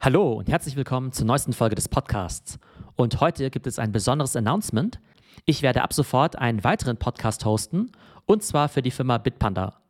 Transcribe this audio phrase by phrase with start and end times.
[0.00, 2.60] Hallo und herzlich willkommen zur neuesten Folge des Podcasts.
[2.94, 5.00] Und heute gibt es ein besonderes Announcement.
[5.44, 7.90] Ich werde ab sofort einen weiteren Podcast hosten
[8.24, 9.80] und zwar für die Firma Bitpanda.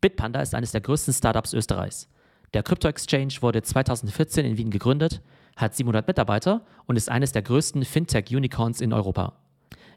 [0.00, 2.08] Bitpanda ist eines der größten Startups Österreichs.
[2.54, 5.22] Der Crypto-Exchange wurde 2014 in Wien gegründet,
[5.56, 9.32] hat 700 Mitarbeiter und ist eines der größten Fintech-Unicorns in Europa.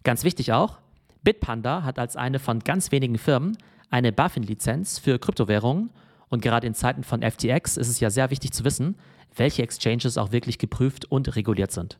[0.03, 0.79] Ganz wichtig auch,
[1.21, 3.55] Bitpanda hat als eine von ganz wenigen Firmen
[3.91, 5.91] eine BaFin-Lizenz für Kryptowährungen
[6.29, 8.95] und gerade in Zeiten von FTX ist es ja sehr wichtig zu wissen,
[9.35, 11.99] welche Exchanges auch wirklich geprüft und reguliert sind.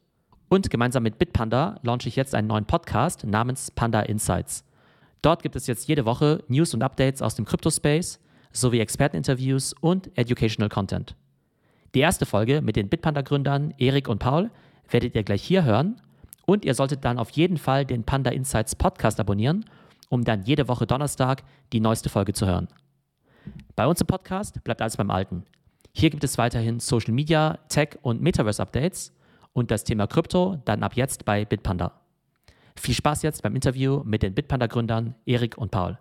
[0.49, 4.65] Und gemeinsam mit Bitpanda launche ich jetzt einen neuen Podcast namens Panda Insights.
[5.21, 8.19] Dort gibt es jetzt jede Woche News und Updates aus dem Crypto-Space
[8.51, 11.15] sowie Experteninterviews und Educational Content.
[11.93, 14.49] Die erste Folge mit den Bitpanda-Gründern Erik und Paul
[14.89, 16.01] werdet ihr gleich hier hören
[16.45, 19.65] und ihr solltet dann auf jeden Fall den Panda Insights Podcast abonnieren,
[20.09, 22.67] um dann jede Woche Donnerstag die neueste Folge zu hören.
[23.75, 25.45] Bei uns im Podcast bleibt alles beim Alten.
[25.93, 29.13] Hier gibt es weiterhin Social Media, Tech und Metaverse Updates
[29.53, 32.01] und das Thema Krypto dann ab jetzt bei Bitpanda.
[32.77, 35.97] Viel Spaß jetzt beim Interview mit den Bitpanda-Gründern Erik und Paul.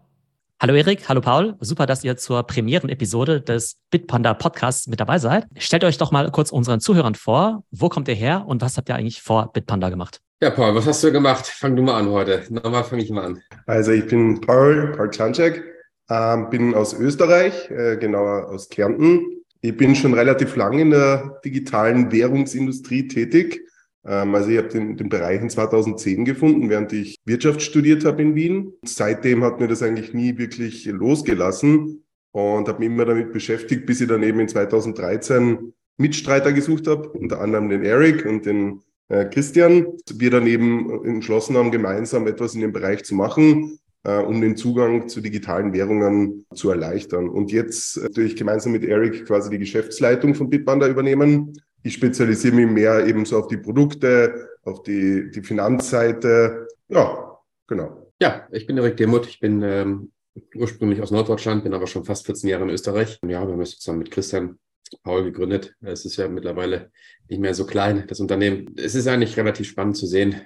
[0.60, 1.56] Hallo Erik, hallo Paul.
[1.60, 5.47] Super, dass ihr zur Premieren-Episode des Bitpanda Podcasts mit dabei seid.
[5.56, 7.64] Stellt euch doch mal kurz unseren Zuhörern vor.
[7.72, 10.20] Wo kommt ihr her und was habt ihr eigentlich vor Bitpanda gemacht?
[10.41, 11.47] Ja, Paul, was hast du gemacht?
[11.47, 12.44] Fang du mal an heute.
[12.48, 13.42] Normal fange ich mal an.
[13.66, 15.64] Also ich bin Paul, Paul Klanczek,
[16.08, 21.41] äh, bin aus Österreich, äh, genauer aus Kärnten, ich bin schon relativ lange in der
[21.44, 23.62] digitalen Währungsindustrie tätig.
[24.06, 28.22] Ähm, also ich habe den, den Bereich in 2010 gefunden, während ich Wirtschaft studiert habe
[28.22, 28.72] in Wien.
[28.84, 34.00] Seitdem hat mir das eigentlich nie wirklich losgelassen und habe mich immer damit beschäftigt, bis
[34.00, 39.27] ich dann eben in 2013 Mitstreiter gesucht habe, unter anderem den Eric und den äh,
[39.27, 39.86] Christian.
[40.11, 43.78] Wir dann eben entschlossen haben, gemeinsam etwas in dem Bereich zu machen
[44.09, 47.29] um den Zugang zu digitalen Währungen zu erleichtern.
[47.29, 51.53] Und jetzt äh, durch gemeinsam mit Eric quasi die Geschäftsleitung von Bitpanda übernehmen.
[51.83, 56.69] Ich spezialisiere mich mehr eben so auf die Produkte, auf die, die Finanzseite.
[56.89, 58.12] Ja, genau.
[58.21, 59.27] Ja, ich bin Eric Demuth.
[59.27, 60.12] Ich bin ähm,
[60.55, 63.19] ursprünglich aus Norddeutschland, bin aber schon fast 14 Jahre in Österreich.
[63.22, 64.59] Ja, wir haben es zusammen mit Christian
[65.03, 65.75] Paul gegründet.
[65.81, 66.91] Es ist ja mittlerweile
[67.28, 68.75] nicht mehr so klein, das Unternehmen.
[68.77, 70.41] Es ist eigentlich relativ spannend zu sehen,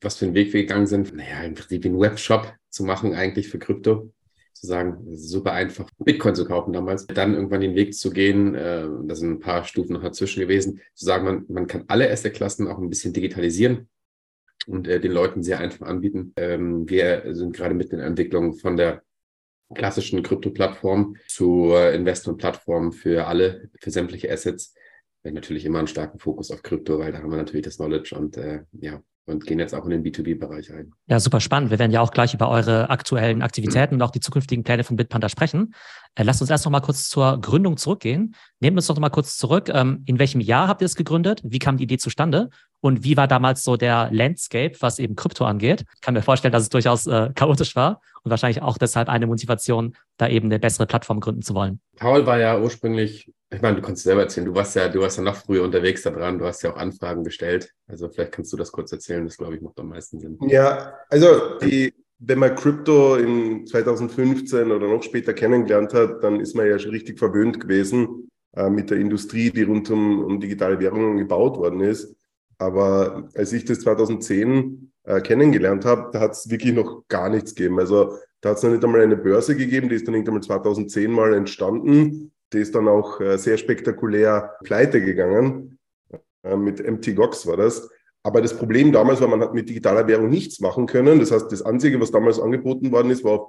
[0.00, 1.14] was für einen Weg wir gegangen sind.
[1.14, 4.12] Naja, im Prinzip einen Webshop zu machen, eigentlich für Krypto.
[4.52, 7.06] Zu sagen, super einfach, Bitcoin zu kaufen damals.
[7.06, 10.80] Dann irgendwann den Weg zu gehen, äh, da sind ein paar Stufen noch dazwischen gewesen,
[10.94, 13.88] zu sagen, man, man kann alle Asset-Klassen auch ein bisschen digitalisieren
[14.66, 16.32] und äh, den Leuten sehr einfach anbieten.
[16.36, 19.02] Ähm, wir sind gerade mit den Entwicklungen von der
[19.74, 24.74] klassischen Krypto-Plattform zur Investment-Plattform für alle, für sämtliche Assets.
[25.22, 28.36] Natürlich immer einen starken Fokus auf Krypto, weil da haben wir natürlich das Knowledge und
[28.36, 30.92] äh, ja, und gehen jetzt auch in den B2B-Bereich ein.
[31.06, 31.70] Ja, super spannend.
[31.70, 34.96] Wir werden ja auch gleich über eure aktuellen Aktivitäten und auch die zukünftigen Pläne von
[34.96, 35.74] Bitpanda sprechen.
[36.14, 38.34] Äh, lasst uns erst noch mal kurz zur Gründung zurückgehen.
[38.60, 39.70] Nehmt uns doch noch mal kurz zurück.
[39.72, 41.40] Ähm, in welchem Jahr habt ihr es gegründet?
[41.44, 42.50] Wie kam die Idee zustande?
[42.80, 45.84] Und wie war damals so der Landscape, was eben Krypto angeht?
[45.94, 49.26] Ich kann mir vorstellen, dass es durchaus äh, chaotisch war und wahrscheinlich auch deshalb eine
[49.26, 51.80] Motivation, da eben eine bessere Plattform gründen zu wollen.
[51.96, 55.18] Paul war ja ursprünglich, ich meine, du kannst selber erzählen, du warst ja, du warst
[55.18, 57.72] ja noch früher unterwegs da dran, du hast ja auch Anfragen gestellt.
[57.88, 60.38] Also vielleicht kannst du das kurz erzählen, das glaube ich macht am meisten Sinn.
[60.46, 66.54] Ja, also die, wenn man Krypto in 2015 oder noch später kennengelernt hat, dann ist
[66.54, 70.78] man ja schon richtig verwöhnt gewesen äh, mit der Industrie, die rund um, um digitale
[70.78, 72.14] Währungen gebaut worden ist.
[72.58, 77.54] Aber als ich das 2010 äh, kennengelernt habe, da hat es wirklich noch gar nichts
[77.54, 77.80] gegeben.
[77.80, 81.10] Also da hat es noch nicht einmal eine Börse gegeben, die ist dann irgendwann 2010
[81.10, 82.32] mal entstanden.
[82.52, 85.78] Die ist dann auch äh, sehr spektakulär pleite gegangen.
[86.42, 87.90] Äh, mit MT Gox war das.
[88.22, 91.20] Aber das Problem damals war, man hat mit digitaler Währung nichts machen können.
[91.20, 93.48] Das heißt, das Einzige, was damals angeboten worden ist, war auf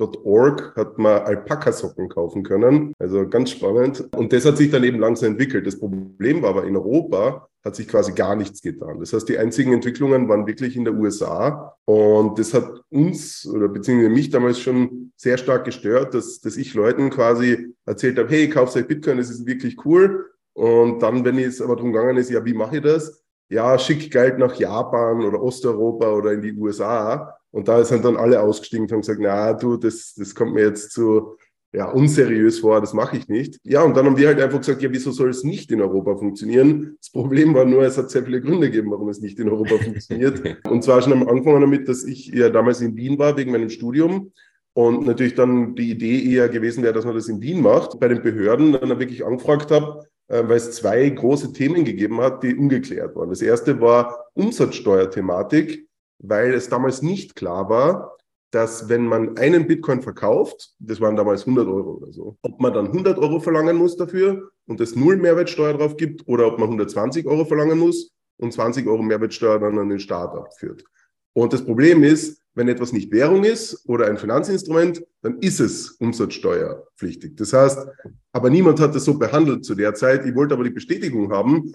[0.00, 2.94] Bitcoin.org hat man Alpaka-Socken kaufen können.
[2.98, 4.08] Also ganz spannend.
[4.16, 5.66] Und das hat sich dann eben langsam entwickelt.
[5.66, 9.00] Das Problem war aber in Europa hat sich quasi gar nichts getan.
[9.00, 11.76] Das heißt, die einzigen Entwicklungen waren wirklich in der USA.
[11.84, 16.72] Und das hat uns oder beziehungsweise mich damals schon sehr stark gestört, dass, dass ich
[16.72, 20.30] Leuten quasi erzählt habe, hey, kauft euch Bitcoin, das ist wirklich cool.
[20.54, 23.20] Und dann, wenn es aber darum gegangen ist, ja, wie mache ich das?
[23.50, 27.36] ja, schick Geld nach Japan oder Osteuropa oder in die USA.
[27.52, 30.62] Und da sind dann alle ausgestiegen und haben gesagt, na du, das, das kommt mir
[30.62, 31.36] jetzt zu
[31.72, 33.60] ja, unseriös vor, das mache ich nicht.
[33.62, 36.16] Ja, und dann haben wir halt einfach gesagt, ja, wieso soll es nicht in Europa
[36.16, 36.96] funktionieren?
[36.98, 39.76] Das Problem war nur, es hat sehr viele Gründe gegeben, warum es nicht in Europa
[39.84, 40.42] funktioniert.
[40.68, 43.70] Und zwar schon am Anfang damit, dass ich ja damals in Wien war wegen meinem
[43.70, 44.32] Studium
[44.72, 48.00] und natürlich dann die Idee eher gewesen wäre, dass man das in Wien macht.
[48.00, 52.42] Bei den Behörden dann wirklich angefragt habe, äh, weil es zwei große Themen gegeben hat,
[52.42, 53.30] die ungeklärt waren.
[53.30, 55.86] Das erste war Umsatzsteuerthematik,
[56.22, 58.16] weil es damals nicht klar war,
[58.50, 62.72] dass wenn man einen Bitcoin verkauft, das waren damals 100 Euro oder so, ob man
[62.72, 66.68] dann 100 Euro verlangen muss dafür und es null Mehrwertsteuer drauf gibt oder ob man
[66.68, 70.84] 120 Euro verlangen muss und 20 Euro Mehrwertsteuer dann an den Staat abführt.
[71.32, 75.92] Und das Problem ist, wenn etwas nicht Währung ist oder ein Finanzinstrument, dann ist es
[75.92, 77.36] umsatzsteuerpflichtig.
[77.36, 77.86] Das heißt,
[78.32, 80.26] aber niemand hat das so behandelt zu der Zeit.
[80.26, 81.70] Ich wollte aber die Bestätigung haben.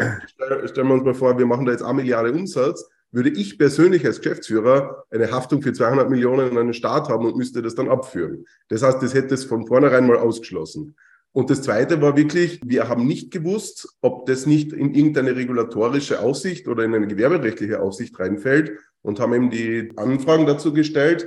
[0.66, 4.06] Stellen wir uns mal vor, wir machen da jetzt eine Milliarde Umsatz würde ich persönlich
[4.06, 7.88] als Geschäftsführer eine Haftung für 200 Millionen an einen Staat haben und müsste das dann
[7.88, 8.46] abführen.
[8.68, 10.96] Das heißt, das hätte es von vornherein mal ausgeschlossen.
[11.32, 16.20] Und das Zweite war wirklich, wir haben nicht gewusst, ob das nicht in irgendeine regulatorische
[16.20, 21.26] Aussicht oder in eine gewerberechtliche Aussicht reinfällt und haben eben die Anfragen dazu gestellt.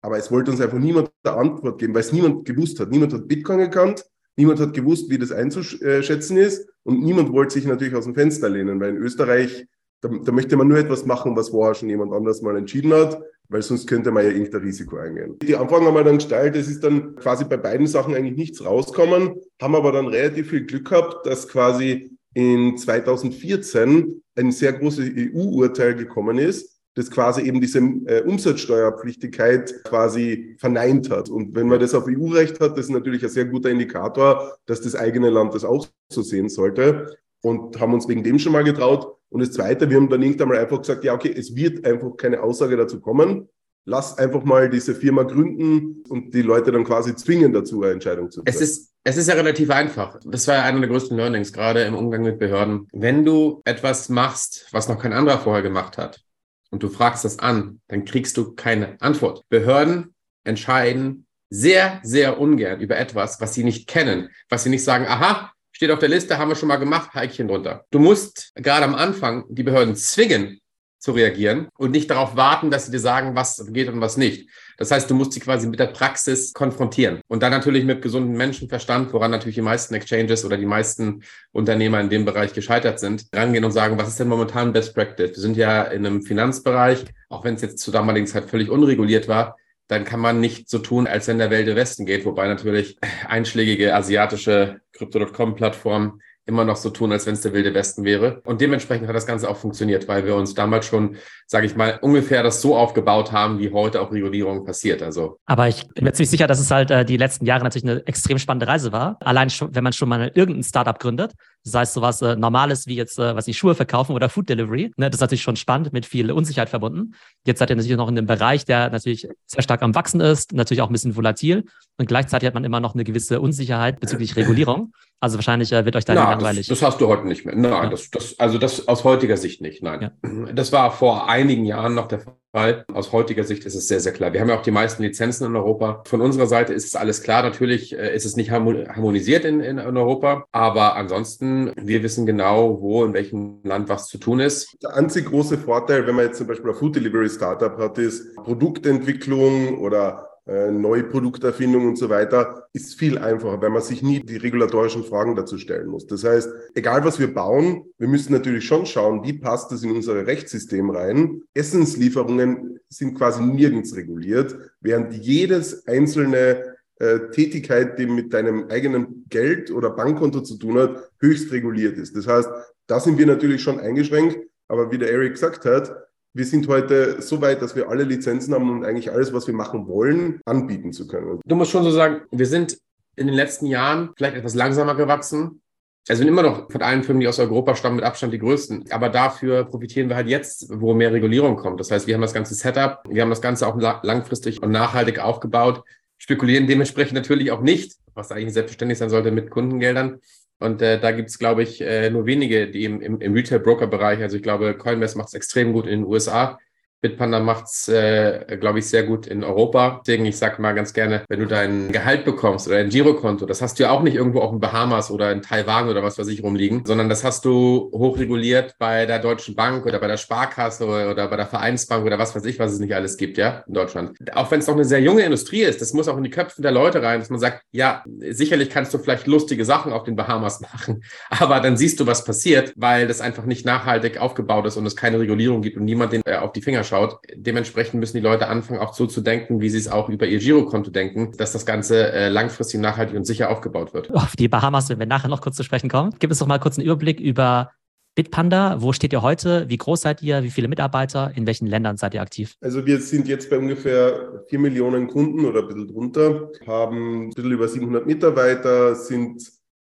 [0.00, 2.90] Aber es wollte uns einfach niemand eine Antwort geben, weil es niemand gewusst hat.
[2.90, 4.04] Niemand hat Bitcoin gekannt,
[4.36, 8.48] niemand hat gewusst, wie das einzuschätzen ist und niemand wollte sich natürlich aus dem Fenster
[8.48, 9.66] lehnen, weil in Österreich
[10.00, 13.20] da, da, möchte man nur etwas machen, was vorher schon jemand anders mal entschieden hat,
[13.48, 15.38] weil sonst könnte man ja irgendein Risiko eingehen.
[15.42, 18.64] Die Anfragen haben wir dann gestellt, es ist dann quasi bei beiden Sachen eigentlich nichts
[18.64, 25.10] rausgekommen, haben aber dann relativ viel Glück gehabt, dass quasi in 2014 ein sehr großes
[25.16, 31.28] EU-Urteil gekommen ist, das quasi eben diese äh, Umsatzsteuerpflichtigkeit quasi verneint hat.
[31.28, 34.80] Und wenn man das auf EU-Recht hat, das ist natürlich ein sehr guter Indikator, dass
[34.80, 37.16] das eigene Land das auch so sehen sollte.
[37.40, 39.17] Und haben uns wegen dem schon mal getraut.
[39.30, 42.16] Und das Zweite, wir haben dann irgendwann mal einfach gesagt, ja, okay, es wird einfach
[42.16, 43.48] keine Aussage dazu kommen.
[43.84, 48.30] Lass einfach mal diese Firma gründen und die Leute dann quasi zwingen dazu, eine Entscheidung
[48.30, 48.54] zu treffen.
[48.54, 50.18] Es ist, es ist ja relativ einfach.
[50.24, 52.88] Das war ja einer der größten Learnings, gerade im Umgang mit Behörden.
[52.92, 56.22] Wenn du etwas machst, was noch kein anderer vorher gemacht hat,
[56.70, 59.48] und du fragst das an, dann kriegst du keine Antwort.
[59.48, 60.14] Behörden
[60.44, 65.52] entscheiden sehr, sehr ungern über etwas, was sie nicht kennen, was sie nicht sagen, aha,
[65.78, 67.84] steht auf der Liste, haben wir schon mal gemacht, Heikchen drunter.
[67.92, 70.58] Du musst gerade am Anfang die Behörden zwingen
[70.98, 74.50] zu reagieren und nicht darauf warten, dass sie dir sagen, was geht und was nicht.
[74.76, 78.36] Das heißt, du musst sie quasi mit der Praxis konfrontieren und dann natürlich mit gesundem
[78.36, 81.22] Menschenverstand, woran natürlich die meisten Exchanges oder die meisten
[81.52, 85.36] Unternehmer in dem Bereich gescheitert sind, rangehen und sagen, was ist denn momentan Best Practice?
[85.36, 89.28] Wir sind ja in einem Finanzbereich, auch wenn es jetzt zur damaligen Zeit völlig unreguliert
[89.28, 89.56] war,
[89.88, 92.98] dann kann man nicht so tun, als wenn der Welt Westen geht, wobei natürlich
[93.28, 98.40] einschlägige asiatische Crypto.com-Plattformen immer noch so tun, als wenn es der wilde Westen wäre.
[98.44, 101.98] Und dementsprechend hat das Ganze auch funktioniert, weil wir uns damals schon, sage ich mal,
[102.00, 105.02] ungefähr das so aufgebaut haben, wie heute auch Regulierung passiert.
[105.02, 105.38] Also.
[105.44, 108.06] Aber ich bin mir ziemlich sicher, dass es halt äh, die letzten Jahre natürlich eine
[108.06, 109.18] extrem spannende Reise war.
[109.20, 112.96] Allein schon, wenn man schon mal irgendein Startup gründet, sei es sowas äh, Normales wie
[112.96, 115.92] jetzt, äh, was ich Schuhe verkaufen oder Food Delivery, ne, das ist natürlich schon spannend,
[115.92, 117.14] mit viel Unsicherheit verbunden.
[117.44, 120.52] Jetzt seid ihr natürlich noch in einem Bereich, der natürlich sehr stark am Wachsen ist,
[120.52, 121.64] natürlich auch ein bisschen volatil
[121.98, 124.92] und gleichzeitig hat man immer noch eine gewisse Unsicherheit bezüglich Regulierung.
[125.20, 126.68] Also wahrscheinlich äh, wird euch da Na, langweilig.
[126.68, 127.56] Das, das, hast du heute nicht mehr.
[127.56, 127.88] Nein, ja.
[127.88, 129.82] das, das, also das aus heutiger Sicht nicht.
[129.82, 130.12] Nein.
[130.22, 130.52] Ja.
[130.52, 132.37] Das war vor einigen Jahren noch der Fall.
[132.52, 134.32] Aus heutiger Sicht ist es sehr, sehr klar.
[134.32, 136.02] Wir haben ja auch die meisten Lizenzen in Europa.
[136.06, 137.42] Von unserer Seite ist es alles klar.
[137.42, 143.04] Natürlich äh, ist es nicht harmonisiert in, in, Europa, aber ansonsten, wir wissen genau, wo
[143.04, 144.76] in welchem Land was zu tun ist.
[144.82, 148.34] Der einzig große Vorteil, wenn man jetzt zum Beispiel ein Food Delivery Startup hat, ist
[148.36, 154.38] Produktentwicklung oder neue Produkterfindung und so weiter, ist viel einfacher, weil man sich nie die
[154.38, 156.06] regulatorischen Fragen dazu stellen muss.
[156.06, 159.90] Das heißt, egal was wir bauen, wir müssen natürlich schon schauen, wie passt das in
[159.90, 161.42] unser Rechtssystem rein.
[161.52, 169.70] Essenslieferungen sind quasi nirgends reguliert, während jedes einzelne äh, Tätigkeit, die mit deinem eigenen Geld
[169.70, 172.16] oder Bankkonto zu tun hat, höchst reguliert ist.
[172.16, 172.48] Das heißt,
[172.86, 177.20] da sind wir natürlich schon eingeschränkt, aber wie der Eric gesagt hat, wir sind heute
[177.22, 180.92] so weit, dass wir alle Lizenzen haben und eigentlich alles, was wir machen wollen, anbieten
[180.92, 181.40] zu können.
[181.44, 182.78] Du musst schon so sagen, wir sind
[183.16, 185.60] in den letzten Jahren vielleicht etwas langsamer gewachsen.
[186.08, 188.90] Also sind immer noch von allen Firmen, die aus Europa stammen, mit Abstand die größten.
[188.90, 191.80] Aber dafür profitieren wir halt jetzt, wo mehr Regulierung kommt.
[191.80, 195.18] Das heißt, wir haben das ganze Setup, wir haben das Ganze auch langfristig und nachhaltig
[195.18, 195.82] aufgebaut,
[196.16, 200.20] spekulieren dementsprechend natürlich auch nicht, was eigentlich selbstverständlich sein sollte mit Kundengeldern,
[200.58, 204.20] und äh, da gibt es, glaube ich, äh, nur wenige, die im, im, im Retail-Broker-Bereich,
[204.20, 206.58] also ich glaube, Coinbase macht es extrem gut in den USA,
[207.00, 210.02] Bitpanda macht's, äh, glaube ich, sehr gut in Europa.
[210.06, 213.62] Deswegen, ich sage mal ganz gerne, wenn du dein Gehalt bekommst oder ein Girokonto, das
[213.62, 216.26] hast du ja auch nicht irgendwo auf den Bahamas oder in Taiwan oder was weiß
[216.28, 220.86] ich rumliegen, sondern das hast du hochreguliert bei der Deutschen Bank oder bei der Sparkasse
[220.86, 223.64] oder, oder bei der Vereinsbank oder was weiß ich, was es nicht alles gibt, ja,
[223.68, 224.16] in Deutschland.
[224.34, 226.62] Auch wenn es noch eine sehr junge Industrie ist, das muss auch in die Köpfe
[226.62, 230.16] der Leute rein, dass man sagt, ja, sicherlich kannst du vielleicht lustige Sachen auf den
[230.16, 234.76] Bahamas machen, aber dann siehst du, was passiert, weil das einfach nicht nachhaltig aufgebaut ist
[234.76, 237.18] und es keine Regulierung gibt und niemand den äh, auf die Finger anschaut.
[237.34, 240.38] Dementsprechend müssen die Leute anfangen, auch so zu denken, wie sie es auch über ihr
[240.38, 244.14] Girokonto denken, dass das Ganze äh, langfristig nachhaltig und sicher aufgebaut wird.
[244.14, 246.14] Auf die Bahamas, wenn wir nachher noch kurz zu sprechen kommen.
[246.18, 247.72] Gib uns doch mal kurz einen Überblick über
[248.14, 249.68] Bitpanda, wo steht ihr heute?
[249.68, 250.42] Wie groß seid ihr?
[250.42, 251.30] Wie viele Mitarbeiter?
[251.36, 252.56] In welchen Ländern seid ihr aktiv?
[252.60, 257.30] Also wir sind jetzt bei ungefähr 4 Millionen Kunden oder ein bisschen drunter, haben ein
[257.30, 259.42] bisschen über 700 Mitarbeiter, sind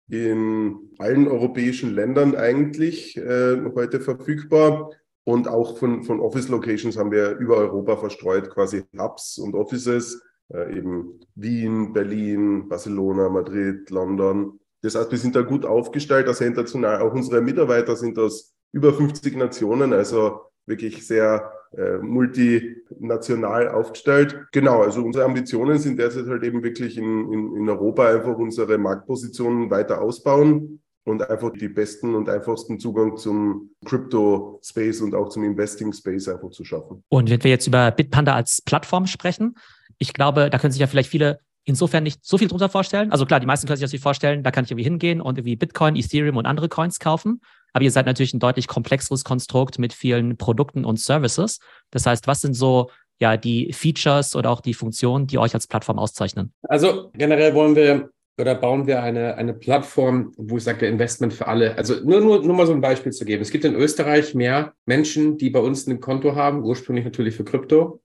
[0.07, 4.91] in allen europäischen Ländern eigentlich äh, heute verfügbar.
[5.23, 10.21] Und auch von, von Office-Locations haben wir über Europa verstreut, quasi Hubs und Offices,
[10.53, 14.59] äh, eben Wien, Berlin, Barcelona, Madrid, London.
[14.81, 17.01] Das heißt, wir sind da gut aufgestellt, also international.
[17.01, 24.47] Auch unsere Mitarbeiter sind aus über 50 Nationen, also wirklich sehr äh, multinational aufgestellt.
[24.51, 28.77] Genau, also unsere Ambitionen sind derzeit halt eben wirklich in, in, in Europa einfach unsere
[28.79, 35.43] Marktpositionen weiter ausbauen und einfach die besten und einfachsten Zugang zum Crypto-Space und auch zum
[35.43, 37.03] Investing-Space einfach zu schaffen.
[37.09, 39.55] Und wenn wir jetzt über Bitpanda als Plattform sprechen,
[39.97, 43.11] ich glaube, da können sich ja vielleicht viele insofern nicht so viel drunter vorstellen.
[43.11, 45.55] Also klar, die meisten können sich das vorstellen, da kann ich irgendwie hingehen und irgendwie
[45.55, 47.41] Bitcoin, Ethereum und andere Coins kaufen.
[47.73, 51.59] Aber ihr seid natürlich ein deutlich komplexeres Konstrukt mit vielen Produkten und Services.
[51.91, 52.89] Das heißt, was sind so
[53.19, 56.53] ja die Features oder auch die Funktionen, die euch als Plattform auszeichnen?
[56.63, 58.09] Also generell wollen wir
[58.41, 61.77] oder bauen wir eine, eine Plattform, wo ich sage, Investment für alle.
[61.77, 63.43] Also nur, nur, nur mal so ein Beispiel zu geben.
[63.43, 67.45] Es gibt in Österreich mehr Menschen, die bei uns ein Konto haben, ursprünglich natürlich für
[67.45, 68.01] Krypto,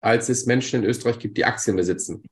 [0.00, 2.22] als es Menschen in Österreich gibt, die Aktien besitzen.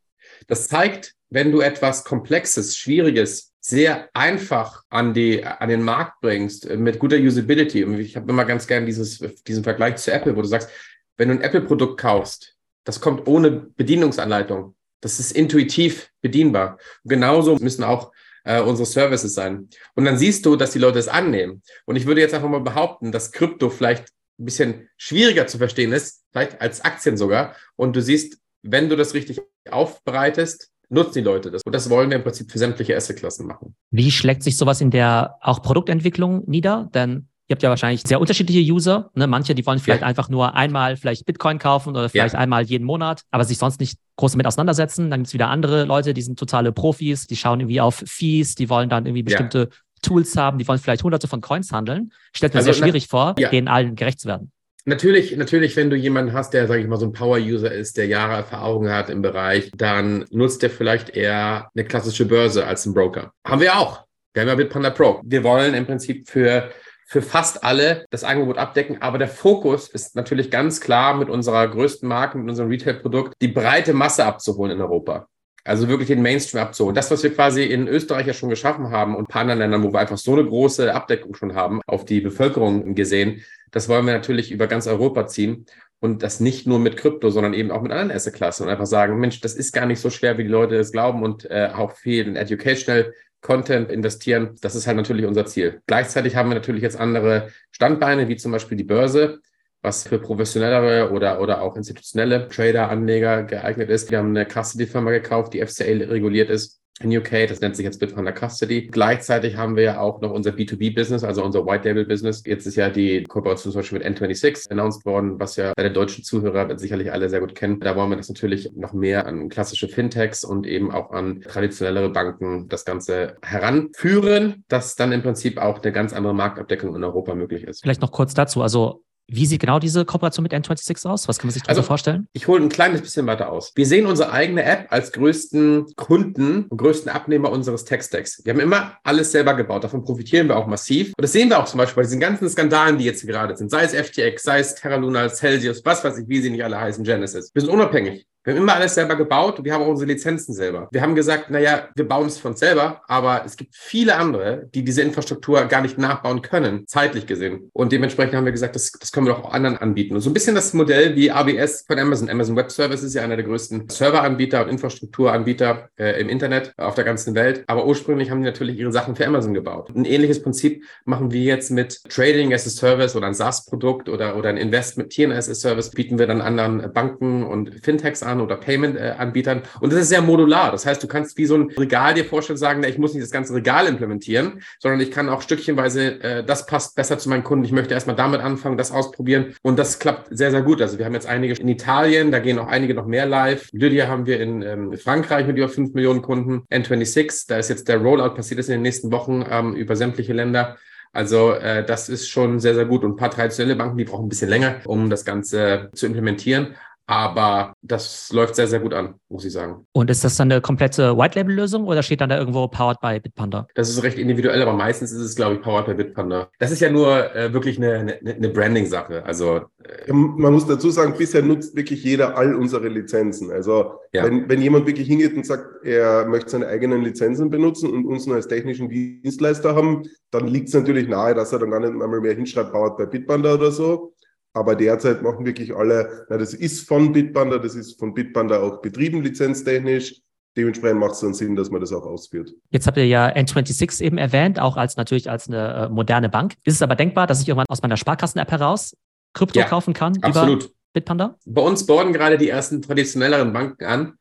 [0.46, 6.66] Das zeigt, wenn du etwas Komplexes, Schwieriges, sehr einfach an, die, an den Markt bringst,
[6.66, 7.84] äh, mit guter Usability.
[7.84, 10.70] Und ich habe immer ganz gern dieses, diesen Vergleich zu Apple, wo du sagst,
[11.18, 14.74] wenn du ein Apple-Produkt kaufst, das kommt ohne Bedienungsanleitung.
[15.02, 16.78] Das ist intuitiv bedienbar.
[17.04, 18.12] Und genauso müssen auch
[18.44, 19.68] äh, unsere Services sein.
[19.94, 21.62] Und dann siehst du, dass die Leute es annehmen.
[21.84, 25.92] Und ich würde jetzt einfach mal behaupten, dass Krypto vielleicht ein bisschen schwieriger zu verstehen
[25.92, 27.54] ist, vielleicht als Aktien sogar.
[27.76, 29.40] Und du siehst, wenn du das richtig
[29.70, 31.62] aufbereitest, nutzen die Leute das.
[31.64, 33.74] Und das wollen wir im Prinzip für sämtliche Assetklassen machen.
[33.90, 36.90] Wie schlägt sich sowas in der auch Produktentwicklung nieder?
[36.94, 39.10] Denn ihr habt ja wahrscheinlich sehr unterschiedliche User.
[39.14, 39.26] Ne?
[39.26, 40.06] Manche, die wollen vielleicht ja.
[40.06, 42.40] einfach nur einmal vielleicht Bitcoin kaufen oder vielleicht ja.
[42.40, 45.10] einmal jeden Monat, aber sich sonst nicht groß damit auseinandersetzen.
[45.10, 48.54] Dann gibt es wieder andere Leute, die sind totale Profis, die schauen irgendwie auf Fees,
[48.54, 49.76] die wollen dann irgendwie bestimmte ja.
[50.02, 52.12] Tools haben, die wollen vielleicht hunderte von Coins handeln.
[52.34, 54.52] Stellt mir also, sehr schwierig vor, denen allen gerecht zu werden.
[54.84, 58.06] Natürlich, natürlich, wenn du jemanden hast, der, sage ich mal, so ein Power-User ist, der
[58.06, 62.92] Jahre Erfahrung hat im Bereich, dann nutzt der vielleicht eher eine klassische Börse als ein
[62.92, 63.32] Broker.
[63.46, 64.04] Haben wir auch.
[64.34, 65.20] Wir haben ja Bitpanda Pro.
[65.24, 66.70] Wir wollen im Prinzip für
[67.06, 69.02] für fast alle das Angebot abdecken.
[69.02, 73.48] Aber der Fokus ist natürlich ganz klar mit unserer größten Marke, mit unserem Retail-Produkt, die
[73.48, 75.26] breite Masse abzuholen in Europa.
[75.64, 76.94] Also wirklich den Mainstream abzuholen.
[76.94, 79.82] Das, was wir quasi in Österreich ja schon geschaffen haben und ein paar anderen Ländern,
[79.84, 84.06] wo wir einfach so eine große Abdeckung schon haben, auf die Bevölkerung gesehen, das wollen
[84.06, 85.66] wir natürlich über ganz Europa ziehen
[86.00, 89.20] und das nicht nur mit Krypto, sondern eben auch mit anderen Asset-Klassen und einfach sagen,
[89.20, 91.92] Mensch, das ist gar nicht so schwer, wie die Leute es glauben und äh, auch
[91.92, 94.56] viel Educational Content investieren.
[94.62, 95.82] Das ist halt natürlich unser Ziel.
[95.86, 99.40] Gleichzeitig haben wir natürlich jetzt andere Standbeine, wie zum Beispiel die Börse,
[99.82, 104.10] was für professionellere oder, oder auch institutionelle Trader, Anleger geeignet ist.
[104.10, 107.48] Wir haben eine Custody-Firma gekauft, die FCA reguliert ist in UK.
[107.48, 108.86] Das nennt sich jetzt Bitfunder Custody.
[108.86, 112.42] Gleichzeitig haben wir ja auch noch unser B2B-Business, also unser White Label Business.
[112.46, 115.94] Jetzt ist ja die Kooperation zum Beispiel mit N26 announced worden, was ja bei den
[115.94, 117.80] deutschen Zuhörer sicherlich alle sehr gut kennen.
[117.80, 122.10] Da wollen wir das natürlich noch mehr an klassische Fintechs und eben auch an traditionellere
[122.10, 127.34] Banken das Ganze heranführen, dass dann im Prinzip auch eine ganz andere Marktabdeckung in Europa
[127.34, 127.82] möglich ist.
[127.82, 128.62] Vielleicht noch kurz dazu.
[128.62, 131.28] Also wie sieht genau diese Kooperation mit N26 aus?
[131.28, 132.28] Was kann man sich darunter also, vorstellen?
[132.32, 133.72] Ich hole ein kleines bisschen weiter aus.
[133.74, 138.44] Wir sehen unsere eigene App als größten Kunden und größten Abnehmer unseres Tech-Stacks.
[138.44, 139.84] Wir haben immer alles selber gebaut.
[139.84, 141.08] Davon profitieren wir auch massiv.
[141.16, 143.70] Und das sehen wir auch zum Beispiel bei diesen ganzen Skandalen, die jetzt gerade sind.
[143.70, 146.78] Sei es FTX, sei es Terra Luna, Celsius, was weiß ich, wie sie nicht alle
[146.78, 147.50] heißen, Genesis.
[147.54, 148.26] Wir sind unabhängig.
[148.44, 150.88] Wir haben immer alles selber gebaut und wir haben auch unsere Lizenzen selber.
[150.90, 154.84] Wir haben gesagt, naja, wir bauen es von selber, aber es gibt viele andere, die
[154.84, 157.70] diese Infrastruktur gar nicht nachbauen können, zeitlich gesehen.
[157.72, 160.16] Und dementsprechend haben wir gesagt, das, das können wir doch auch anderen anbieten.
[160.16, 162.28] Und so ein bisschen das Modell wie AWS von Amazon.
[162.28, 166.96] Amazon Web Services ist ja einer der größten Serveranbieter und Infrastrukturanbieter äh, im Internet auf
[166.96, 167.62] der ganzen Welt.
[167.68, 169.90] Aber ursprünglich haben die natürlich ihre Sachen für Amazon gebaut.
[169.94, 174.36] Ein ähnliches Prinzip machen wir jetzt mit Trading as a Service oder ein SaaS-Produkt oder,
[174.36, 178.31] oder ein Investment Tieren as a Service, bieten wir dann anderen Banken und Fintechs an
[178.32, 179.62] an oder Payment-Anbietern.
[179.80, 180.72] Und das ist sehr modular.
[180.72, 183.22] Das heißt, du kannst wie so ein Regal dir vorstellen, sagen, na, ich muss nicht
[183.22, 187.44] das ganze Regal implementieren, sondern ich kann auch stückchenweise, äh, das passt besser zu meinen
[187.44, 187.64] Kunden.
[187.64, 189.54] Ich möchte erstmal damit anfangen, das ausprobieren.
[189.62, 190.82] Und das klappt sehr, sehr gut.
[190.82, 193.68] Also wir haben jetzt einige in Italien, da gehen auch einige noch mehr live.
[193.72, 196.62] Lydia haben wir in ähm, Frankreich mit über 5 Millionen Kunden.
[196.70, 200.32] N26, da ist jetzt der Rollout passiert ist in den nächsten Wochen ähm, über sämtliche
[200.32, 200.76] Länder.
[201.12, 203.04] Also äh, das ist schon sehr, sehr gut.
[203.04, 206.74] Und ein paar traditionelle Banken, die brauchen ein bisschen länger, um das Ganze zu implementieren.
[207.06, 209.86] Aber das läuft sehr, sehr gut an, muss ich sagen.
[209.92, 213.66] Und ist das dann eine komplette White-Label-Lösung oder steht dann da irgendwo Powered by Bitpanda?
[213.74, 216.48] Das ist recht individuell, aber meistens ist es, glaube ich, Powered by Bitpanda.
[216.60, 219.24] Das ist ja nur äh, wirklich eine, eine, eine Branding-Sache.
[219.24, 223.50] Also äh man muss dazu sagen, bisher nutzt wirklich jeder all unsere Lizenzen.
[223.50, 224.24] Also ja.
[224.24, 228.26] wenn, wenn jemand wirklich hingeht und sagt, er möchte seine eigenen Lizenzen benutzen und uns
[228.26, 231.90] nur als technischen Dienstleister haben, dann liegt es natürlich nahe, dass er dann gar nicht
[231.90, 234.11] einmal mehr hinschreibt, Powered by Bitpanda oder so.
[234.54, 238.82] Aber derzeit machen wirklich alle, na, das ist von Bitpanda, das ist von Bitpanda auch
[238.82, 240.20] betrieben lizenztechnisch.
[240.56, 242.52] Dementsprechend macht es dann Sinn, dass man das auch ausführt.
[242.70, 246.54] Jetzt habt ihr ja N26 eben erwähnt, auch als natürlich als eine äh, moderne Bank.
[246.64, 248.94] Ist es aber denkbar, dass ich irgendwann aus meiner Sparkassen-App heraus
[249.32, 250.64] Krypto ja, kaufen kann absolut.
[250.64, 251.36] über Bitpanda?
[251.46, 254.12] Bei uns bauen gerade die ersten traditionelleren Banken an.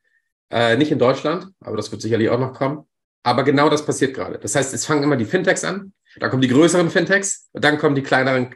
[0.50, 2.86] Äh, nicht in Deutschland, aber das wird sicherlich auch noch kommen.
[3.22, 4.38] Aber genau das passiert gerade.
[4.38, 7.78] Das heißt, es fangen immer die Fintechs an, dann kommen die größeren Fintechs und dann
[7.78, 8.54] kommen die kleineren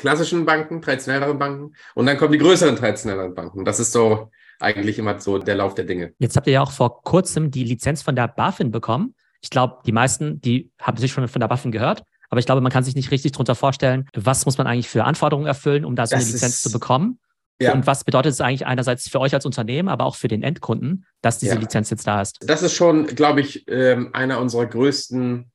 [0.00, 3.64] klassischen Banken, traditionelleren Banken und dann kommen die größeren traditionelleren Banken.
[3.66, 6.14] Das ist so eigentlich immer so der Lauf der Dinge.
[6.18, 9.14] Jetzt habt ihr ja auch vor kurzem die Lizenz von der BaFin bekommen.
[9.42, 12.02] Ich glaube, die meisten, die haben sich schon von der BaFin gehört.
[12.30, 15.04] Aber ich glaube, man kann sich nicht richtig darunter vorstellen, was muss man eigentlich für
[15.04, 17.18] Anforderungen erfüllen, um da so das eine Lizenz zu bekommen.
[17.60, 17.74] Ja.
[17.74, 21.04] Und was bedeutet es eigentlich einerseits für euch als Unternehmen, aber auch für den Endkunden,
[21.20, 21.60] dass diese ja.
[21.60, 22.38] Lizenz jetzt da ist?
[22.40, 25.50] Das ist schon, glaube ich, ähm, einer unserer größten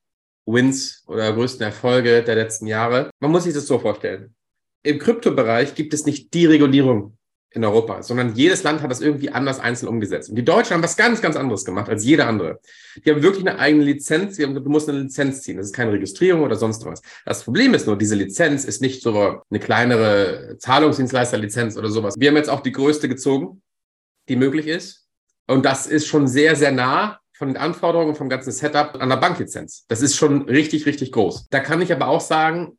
[0.46, 3.10] Wins oder größten Erfolge der letzten Jahre.
[3.20, 4.36] Man muss sich das so vorstellen.
[4.84, 7.18] Im Kryptobereich gibt es nicht die Regulierung
[7.56, 10.30] in Europa, sondern jedes Land hat das irgendwie anders einzeln umgesetzt.
[10.30, 12.60] Und die Deutschen haben was ganz, ganz anderes gemacht als jeder andere.
[13.04, 14.38] Die haben wirklich eine eigene Lizenz.
[14.40, 15.58] Haben, du musst eine Lizenz ziehen.
[15.58, 17.02] Das ist keine Registrierung oder sonst was.
[17.26, 22.16] Das Problem ist nur, diese Lizenz ist nicht so eine kleinere Zahlungsdienstleisterlizenz oder sowas.
[22.18, 23.62] Wir haben jetzt auch die größte gezogen,
[24.28, 25.08] die möglich ist.
[25.48, 29.18] Und das ist schon sehr, sehr nah von den Anforderungen vom ganzen Setup an der
[29.18, 29.86] Banklizenz.
[29.88, 31.48] Das ist schon richtig, richtig groß.
[31.50, 32.78] Da kann ich aber auch sagen,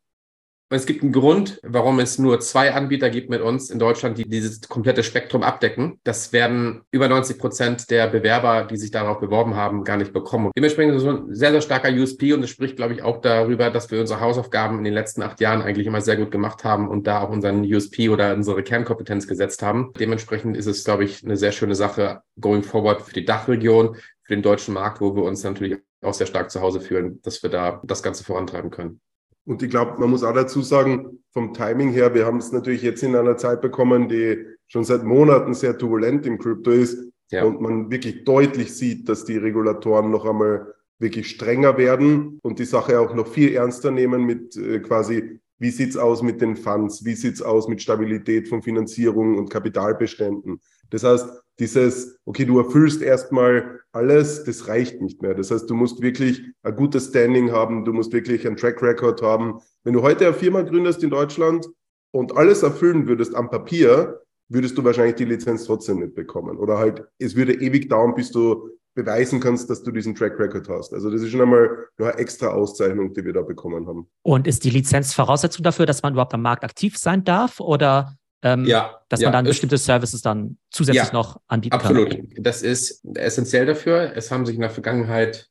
[0.69, 4.29] es gibt einen Grund, warum es nur zwei Anbieter gibt mit uns in Deutschland, die
[4.29, 6.01] dieses komplette Spektrum abdecken.
[6.03, 10.51] Das werden über 90 Prozent der Bewerber, die sich darauf beworben haben, gar nicht bekommen.
[10.57, 13.71] Dementsprechend ist es ein sehr, sehr starker USP und es spricht, glaube ich, auch darüber,
[13.71, 16.89] dass wir unsere Hausaufgaben in den letzten acht Jahren eigentlich immer sehr gut gemacht haben
[16.89, 19.93] und da auch unseren USP oder unsere Kernkompetenz gesetzt haben.
[20.01, 23.97] Dementsprechend ist es, glaube ich, eine sehr schöne Sache going forward für die Dachregion,
[24.27, 27.43] für den deutschen Markt, wo wir uns natürlich auch sehr stark zu Hause fühlen, dass
[27.43, 29.01] wir da das Ganze vorantreiben können.
[29.45, 32.83] Und ich glaube, man muss auch dazu sagen, vom Timing her, wir haben es natürlich
[32.83, 36.99] jetzt in einer Zeit bekommen, die schon seit Monaten sehr turbulent im Krypto ist
[37.31, 37.45] ja.
[37.45, 42.65] und man wirklich deutlich sieht, dass die Regulatoren noch einmal wirklich strenger werden und die
[42.65, 47.05] Sache auch noch viel ernster nehmen mit äh, quasi, wie sieht's aus mit den Funds,
[47.05, 50.61] wie sieht's aus mit Stabilität von Finanzierung und Kapitalbeständen.
[50.91, 55.35] Das heißt, dieses, okay, du erfüllst erstmal alles, das reicht nicht mehr.
[55.35, 59.23] Das heißt, du musst wirklich ein gutes Standing haben, du musst wirklich einen Track Record
[59.23, 59.61] haben.
[59.85, 61.67] Wenn du heute eine Firma gründest in Deutschland
[62.11, 66.59] und alles erfüllen würdest am Papier, würdest du wahrscheinlich die Lizenz trotzdem nicht bekommen.
[66.59, 70.69] Oder halt, es würde ewig dauern, bis du beweisen kannst, dass du diesen Track Record
[70.69, 70.95] hast.
[70.95, 74.09] Also das ist schon einmal eine extra Auszeichnung, die wir da bekommen haben.
[74.23, 77.61] Und ist die Lizenz Voraussetzung dafür, dass man überhaupt am Markt aktiv sein darf?
[77.61, 82.11] Oder ähm, ja, dass ja, man dann bestimmte Services dann zusätzlich ja, noch anbieten absolut.
[82.11, 82.21] kann.
[82.21, 82.47] Absolut.
[82.47, 84.13] Das ist essentiell dafür.
[84.15, 85.49] Es haben sich in der Vergangenheit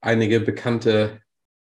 [0.00, 1.20] einige bekannte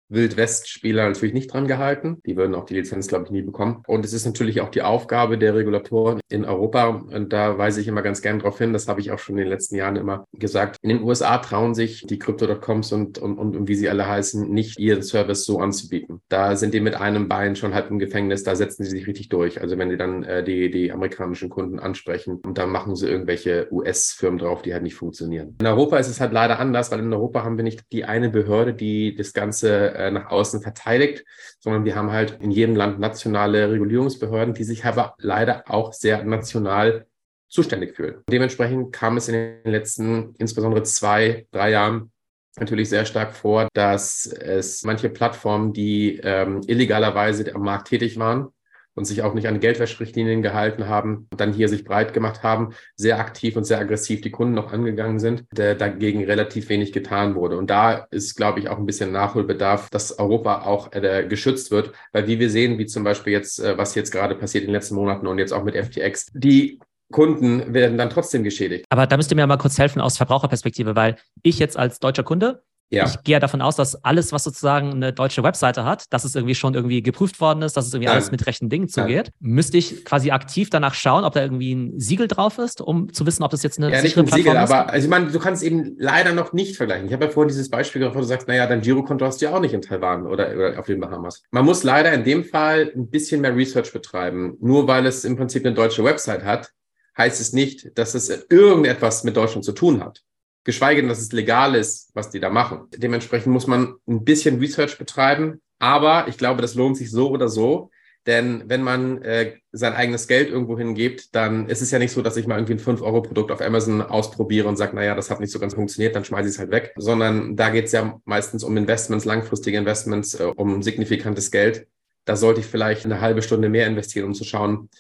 [0.10, 2.22] Wildwest-Spieler natürlich nicht dran gehalten.
[2.26, 3.84] Die würden auch die Lizenz, glaube ich, nie bekommen.
[3.88, 6.88] Und es ist natürlich auch die Aufgabe der Regulatoren in Europa.
[6.88, 8.74] Und da weise ich immer ganz gern darauf hin.
[8.74, 10.78] Das habe ich auch schon in den letzten Jahren immer gesagt.
[10.82, 14.50] In den USA trauen sich die Crypto.coms und, und, und, und wie sie alle heißen,
[14.50, 16.22] nicht ihren Service so anzubieten.
[16.30, 18.44] Da sind die mit einem Bein schon halb im Gefängnis.
[18.44, 19.62] Da setzen sie sich richtig durch.
[19.62, 23.68] Also wenn die dann äh, die, die amerikanischen Kunden ansprechen und dann machen sie irgendwelche
[23.72, 25.56] US-Firmen drauf, die halt nicht funktionieren.
[25.60, 28.30] In Europa ist es halt leider anders, weil in Europa haben wir nicht die eine
[28.30, 31.26] Behörde, die das Ganze äh, nach außen verteidigt,
[31.60, 36.24] sondern wir haben halt in jedem Land nationale Regulierungsbehörden, die sich aber leider auch sehr
[36.24, 37.06] national
[37.50, 38.24] zuständig fühlen.
[38.30, 42.12] Dementsprechend kam es in den letzten insbesondere zwei, drei Jahren
[42.60, 48.50] natürlich sehr stark vor, dass es manche Plattformen, die ähm, illegalerweise am Markt tätig waren,
[48.96, 53.20] und sich auch nicht an Geldwäscherichtlinien gehalten haben, dann hier sich breit gemacht haben, sehr
[53.20, 57.58] aktiv und sehr aggressiv die Kunden noch angegangen sind, der dagegen relativ wenig getan wurde.
[57.58, 61.94] Und da ist, glaube ich, auch ein bisschen Nachholbedarf, dass Europa auch äh, geschützt wird,
[62.12, 64.76] weil wie wir sehen, wie zum Beispiel jetzt, äh, was jetzt gerade passiert in den
[64.76, 66.80] letzten Monaten und jetzt auch mit FTX, die
[67.12, 68.86] Kunden werden dann trotzdem geschädigt.
[68.90, 72.24] Aber da müsst ihr mir mal kurz helfen aus Verbraucherperspektive, weil ich jetzt als deutscher
[72.24, 73.06] Kunde ja.
[73.06, 76.56] Ich gehe davon aus, dass alles, was sozusagen eine deutsche Webseite hat, dass es irgendwie
[76.56, 78.16] schon irgendwie geprüft worden ist, dass es irgendwie Nein.
[78.16, 79.32] alles mit rechten Dingen zugeht.
[79.40, 79.54] Nein.
[79.54, 83.28] Müsste ich quasi aktiv danach schauen, ob da irgendwie ein Siegel drauf ist, um zu
[83.28, 84.58] wissen, ob das jetzt eine ja, nicht ein Siegel, ist?
[84.58, 87.06] aber also ich meine, du kannst eben leider noch nicht vergleichen.
[87.06, 89.46] Ich habe ja vorhin dieses Beispiel gebracht, wo du sagst, naja, dein Girokonto hast du
[89.46, 91.44] ja auch nicht in Taiwan oder, oder auf den Bahamas.
[91.52, 94.58] Man muss leider in dem Fall ein bisschen mehr Research betreiben.
[94.62, 96.72] Nur weil es im Prinzip eine deutsche Website hat,
[97.18, 100.24] heißt es nicht, dass es irgendetwas mit Deutschland zu tun hat.
[100.70, 102.82] Geschweige denn, dass es legal ist, was die da machen.
[102.96, 105.62] Dementsprechend muss man ein bisschen Research betreiben.
[105.80, 107.90] Aber ich glaube, das lohnt sich so oder so.
[108.28, 112.22] Denn wenn man äh, sein eigenes Geld irgendwo hingibt, dann ist es ja nicht so,
[112.22, 115.52] dass ich mal irgendwie ein 5-Euro-Produkt auf Amazon ausprobiere und sage, naja, das hat nicht
[115.52, 116.94] so ganz funktioniert, dann schmeiße ich es halt weg.
[116.98, 121.88] Sondern da geht es ja meistens um Investments, langfristige Investments, äh, um signifikantes Geld.
[122.26, 124.92] Da sollte ich vielleicht eine halbe Stunde mehr investieren, um zu schauen,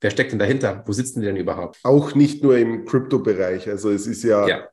[0.00, 0.82] wer steckt denn dahinter?
[0.84, 1.78] Wo sitzen die denn überhaupt?
[1.84, 3.68] Auch nicht nur im Krypto-Bereich.
[3.68, 4.71] Also es ist ja, ja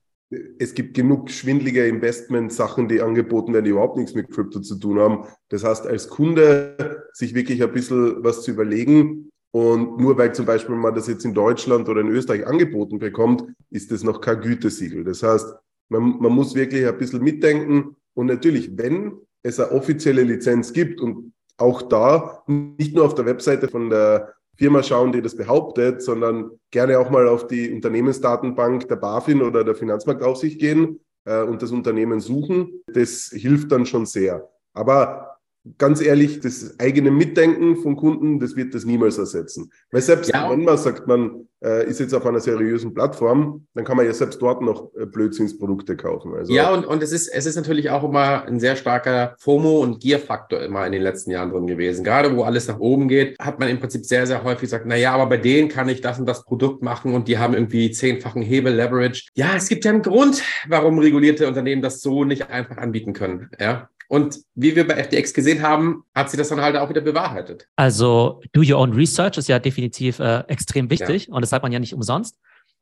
[0.60, 5.00] es gibt genug schwindlige Investment-Sachen, die angeboten werden, die überhaupt nichts mit Krypto zu tun
[5.00, 5.26] haben.
[5.50, 9.32] Das heißt, als Kunde sich wirklich ein bisschen was zu überlegen.
[9.52, 13.44] Und nur weil zum Beispiel man das jetzt in Deutschland oder in Österreich angeboten bekommt,
[13.72, 15.04] ist das noch kein Gütesiegel.
[15.04, 15.56] Das heißt,
[15.90, 17.96] man, man muss wirklich ein bisschen mitdenken.
[18.14, 23.26] Und natürlich, wenn es eine offizielle Lizenz gibt und auch da nicht nur auf der
[23.26, 28.90] Webseite von der Firma schauen, die das behauptet, sondern gerne auch mal auf die Unternehmensdatenbank
[28.90, 32.84] der BaFin oder der Finanzmarktaufsicht gehen äh, und das Unternehmen suchen.
[32.94, 34.50] Das hilft dann schon sehr.
[34.74, 35.29] Aber
[35.78, 39.72] ganz ehrlich, das eigene Mitdenken von Kunden, das wird das niemals ersetzen.
[39.92, 40.50] Weil selbst ja.
[40.50, 44.14] wenn man sagt, man äh, ist jetzt auf einer seriösen Plattform, dann kann man ja
[44.14, 46.34] selbst dort noch äh, Blödsinnsprodukte kaufen.
[46.34, 49.82] Also, ja, und, und es, ist, es ist natürlich auch immer ein sehr starker FOMO-
[49.82, 52.04] und Gier-Faktor immer in den letzten Jahren drin gewesen.
[52.04, 54.96] Gerade wo alles nach oben geht, hat man im Prinzip sehr, sehr häufig gesagt, na
[54.96, 57.92] ja, aber bei denen kann ich das und das Produkt machen und die haben irgendwie
[57.92, 59.30] zehnfachen Hebel, Leverage.
[59.36, 63.50] Ja, es gibt ja einen Grund, warum regulierte Unternehmen das so nicht einfach anbieten können.
[63.60, 67.02] Ja, und wie wir bei FTX gesehen haben, hat sie das dann halt auch wieder
[67.02, 67.68] bewahrheitet.
[67.76, 71.34] Also do your own research ist ja definitiv äh, extrem wichtig ja.
[71.34, 72.36] und das sagt man ja nicht umsonst.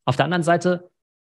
[0.05, 0.89] Auf der anderen Seite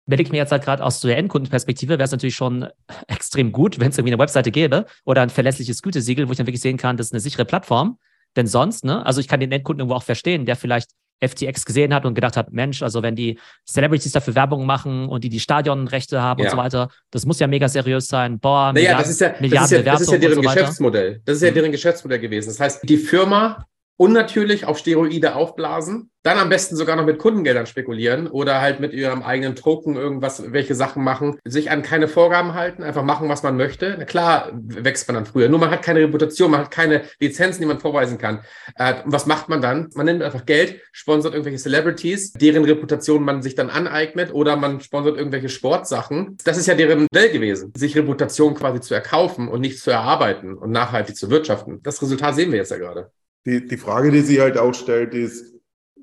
[0.07, 2.67] überlege ich mir jetzt halt gerade aus der Endkundenperspektive, wäre es natürlich schon
[3.07, 6.47] extrem gut, wenn es irgendwie eine Webseite gäbe oder ein verlässliches Gütesiegel, wo ich dann
[6.47, 7.99] wirklich sehen kann, das ist eine sichere Plattform.
[8.35, 10.91] Denn sonst, ne, also ich kann den Endkunden irgendwo auch verstehen, der vielleicht
[11.27, 15.25] FTX gesehen hat und gedacht hat, Mensch, also wenn die Celebrities dafür Werbung machen und
[15.25, 16.47] die die Stadionrechte haben ja.
[16.47, 18.39] und so weiter, das muss ja mega seriös sein.
[18.39, 20.41] Boah, naja, Milliarden, das ist ja, Milliarden das ist ja, das ist ja deren so
[20.41, 21.23] Geschäftsmodell.
[21.25, 21.55] Das ist ja mhm.
[21.55, 22.49] deren Geschäftsmodell gewesen.
[22.49, 27.67] Das heißt, die Firma unnatürlich auf Steroide aufblasen, dann am besten sogar noch mit Kundengeldern
[27.67, 32.55] spekulieren oder halt mit ihrem eigenen Token irgendwas, welche Sachen machen, sich an keine Vorgaben
[32.55, 33.97] halten, einfach machen, was man möchte.
[33.99, 37.61] Na klar wächst man dann früher, nur man hat keine Reputation, man hat keine Lizenzen,
[37.61, 38.41] die man vorweisen kann.
[38.77, 39.89] Äh, was macht man dann?
[39.95, 44.81] Man nimmt einfach Geld, sponsert irgendwelche Celebrities, deren Reputation man sich dann aneignet oder man
[44.81, 46.37] sponsert irgendwelche Sportsachen.
[46.45, 50.55] Das ist ja deren Modell gewesen, sich Reputation quasi zu erkaufen und nicht zu erarbeiten
[50.55, 51.81] und nachhaltig zu wirtschaften.
[51.83, 53.11] Das Resultat sehen wir jetzt ja gerade.
[53.47, 55.53] Die, die Frage, die sich halt auch stellt, ist,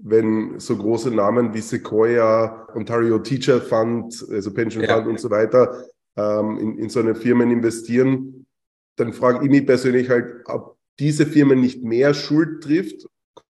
[0.02, 4.96] wenn so große Namen wie Sequoia, Ontario Teacher Fund, also Pension ja.
[4.96, 5.84] Fund und so weiter
[6.16, 8.46] ähm, in, in so eine Firmen investieren,
[8.96, 13.08] dann frage ich mich persönlich halt, ob diese Firmen nicht mehr Schuld trifft,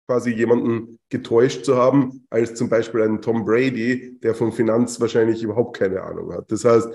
[0.06, 5.42] quasi jemanden getäuscht zu haben, als zum Beispiel einen Tom Brady, der von Finanz wahrscheinlich
[5.42, 6.50] überhaupt keine Ahnung hat.
[6.50, 6.88] Das heißt,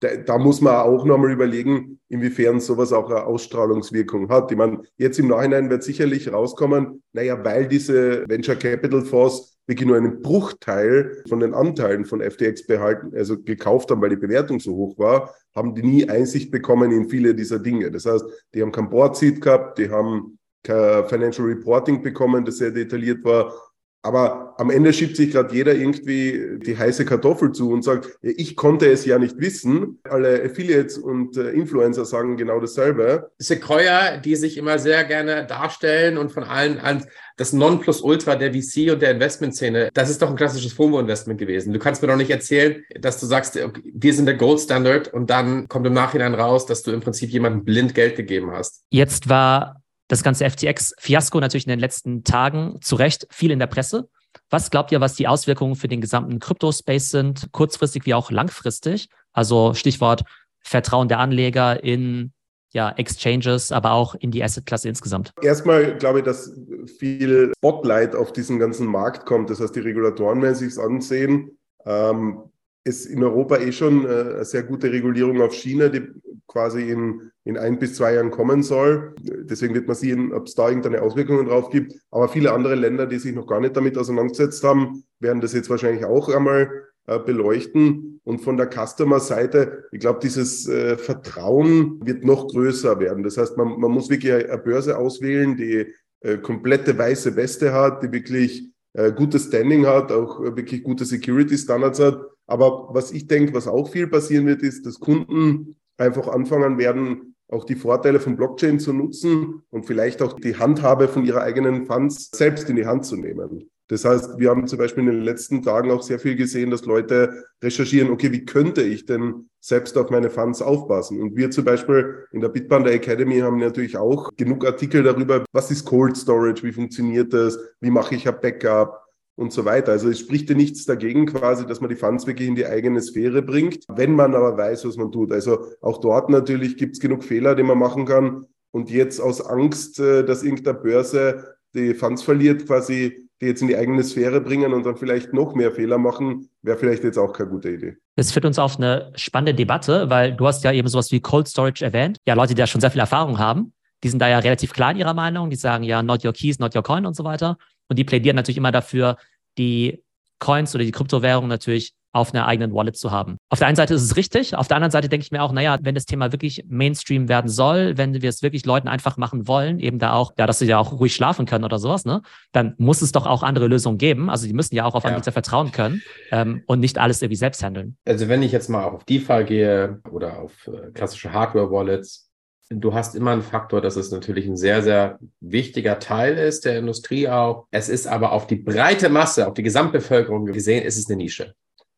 [0.00, 4.50] da, da muss man auch nochmal überlegen, inwiefern sowas auch eine Ausstrahlungswirkung hat.
[4.50, 9.86] Ich meine, jetzt im Nachhinein wird sicherlich rauskommen, naja, weil diese Venture Capital Fonds wirklich
[9.86, 14.58] nur einen Bruchteil von den Anteilen von FTX behalten, also gekauft haben, weil die Bewertung
[14.58, 17.90] so hoch war, haben die nie Einsicht bekommen in viele dieser Dinge.
[17.90, 22.58] Das heißt, die haben kein Board Seat gehabt, die haben kein Financial Reporting bekommen, das
[22.58, 23.54] sehr detailliert war
[24.02, 28.56] aber am Ende schiebt sich gerade jeder irgendwie die heiße Kartoffel zu und sagt, ich
[28.56, 29.98] konnte es ja nicht wissen.
[30.04, 33.30] Alle Affiliates und äh, Influencer sagen genau dasselbe.
[33.38, 38.92] Sequoia, die sich immer sehr gerne darstellen und von allen als das Nonplusultra der VC
[38.92, 41.72] und der Investmentszene, das ist doch ein klassisches FOMO-Investment gewesen.
[41.72, 45.30] Du kannst mir doch nicht erzählen, dass du sagst, wir sind der Gold Standard und
[45.30, 48.84] dann kommt im Nachhinein raus, dass du im Prinzip jemandem blind Geld gegeben hast.
[48.90, 49.79] Jetzt war
[50.10, 54.08] das ganze FTX-Fiasko natürlich in den letzten Tagen zu Recht viel in der Presse.
[54.48, 59.08] Was glaubt ihr, was die Auswirkungen für den gesamten Kryptospace sind, kurzfristig wie auch langfristig?
[59.32, 60.24] Also Stichwort
[60.62, 62.32] Vertrauen der Anleger in
[62.72, 65.32] ja, Exchanges, aber auch in die Assetklasse insgesamt?
[65.42, 66.52] Erstmal glaube ich, dass
[66.98, 69.48] viel Spotlight auf diesen ganzen Markt kommt.
[69.48, 71.56] Das heißt, die Regulatoren werden sich es ansehen.
[71.86, 72.50] Ähm,
[72.84, 76.08] ist in Europa eh schon äh, eine sehr gute Regulierung auf China, die
[76.46, 79.14] quasi in, in ein bis zwei Jahren kommen soll.
[79.20, 81.94] Deswegen wird man sehen, ob es da irgendeine Auswirkungen drauf gibt.
[82.10, 85.70] Aber viele andere Länder, die sich noch gar nicht damit auseinandergesetzt haben, werden das jetzt
[85.70, 86.70] wahrscheinlich auch einmal
[87.06, 88.20] äh, beleuchten.
[88.24, 93.22] Und von der Customer-Seite, ich glaube, dieses äh, Vertrauen wird noch größer werden.
[93.22, 95.86] Das heißt, man, man muss wirklich eine Börse auswählen, die
[96.20, 101.04] äh, komplette weiße Weste hat, die wirklich äh, gutes Standing hat, auch äh, wirklich gute
[101.04, 102.20] Security-Standards hat.
[102.50, 107.36] Aber was ich denke, was auch viel passieren wird, ist, dass Kunden einfach anfangen werden,
[107.48, 111.86] auch die Vorteile von Blockchain zu nutzen und vielleicht auch die Handhabe von ihrer eigenen
[111.86, 113.70] Funds selbst in die Hand zu nehmen.
[113.86, 116.84] Das heißt, wir haben zum Beispiel in den letzten Tagen auch sehr viel gesehen, dass
[116.84, 121.20] Leute recherchieren, okay, wie könnte ich denn selbst auf meine Funds aufpassen?
[121.20, 125.72] Und wir zum Beispiel in der Bitpanda Academy haben natürlich auch genug Artikel darüber, was
[125.72, 128.99] ist Cold Storage, wie funktioniert das, wie mache ich ein Backup,
[129.40, 129.92] und so weiter.
[129.92, 133.00] Also es spricht ja nichts dagegen quasi, dass man die Funds wirklich in die eigene
[133.00, 135.32] Sphäre bringt, wenn man aber weiß, was man tut.
[135.32, 138.44] Also auch dort natürlich gibt es genug Fehler, die man machen kann.
[138.70, 143.68] Und jetzt aus Angst, äh, dass irgendeine Börse die Funds verliert, quasi die jetzt in
[143.68, 147.32] die eigene Sphäre bringen und dann vielleicht noch mehr Fehler machen, wäre vielleicht jetzt auch
[147.32, 147.96] keine gute Idee.
[148.16, 151.48] Das führt uns auf eine spannende Debatte, weil du hast ja eben sowas wie Cold
[151.48, 152.18] Storage erwähnt.
[152.26, 153.72] Ja, Leute, die da schon sehr viel Erfahrung haben,
[154.04, 155.48] die sind da ja relativ klar in ihrer Meinung.
[155.48, 157.56] Die sagen ja, not your keys, not your coin und so weiter.
[157.90, 159.16] Und die plädieren natürlich immer dafür,
[159.58, 160.02] die
[160.38, 163.36] Coins oder die Kryptowährung natürlich auf einer eigenen Wallet zu haben.
[163.50, 165.52] Auf der einen Seite ist es richtig, auf der anderen Seite denke ich mir auch,
[165.52, 169.46] naja, wenn das Thema wirklich Mainstream werden soll, wenn wir es wirklich Leuten einfach machen
[169.46, 172.22] wollen, eben da auch, ja, dass sie ja auch ruhig schlafen können oder sowas, ne,
[172.52, 174.28] dann muss es doch auch andere Lösungen geben.
[174.28, 175.32] Also die müssen ja auch auf Anbieter ja.
[175.32, 177.96] vertrauen können ähm, und nicht alles irgendwie selbst handeln.
[178.04, 182.29] Also wenn ich jetzt mal auf DeFi gehe oder auf äh, klassische Hardware-Wallets,
[182.72, 186.78] Du hast immer einen Faktor, dass es natürlich ein sehr, sehr wichtiger Teil ist der
[186.78, 187.66] Industrie auch.
[187.72, 191.54] Es ist aber auf die breite Masse, auf die Gesamtbevölkerung gesehen, ist es eine Nische.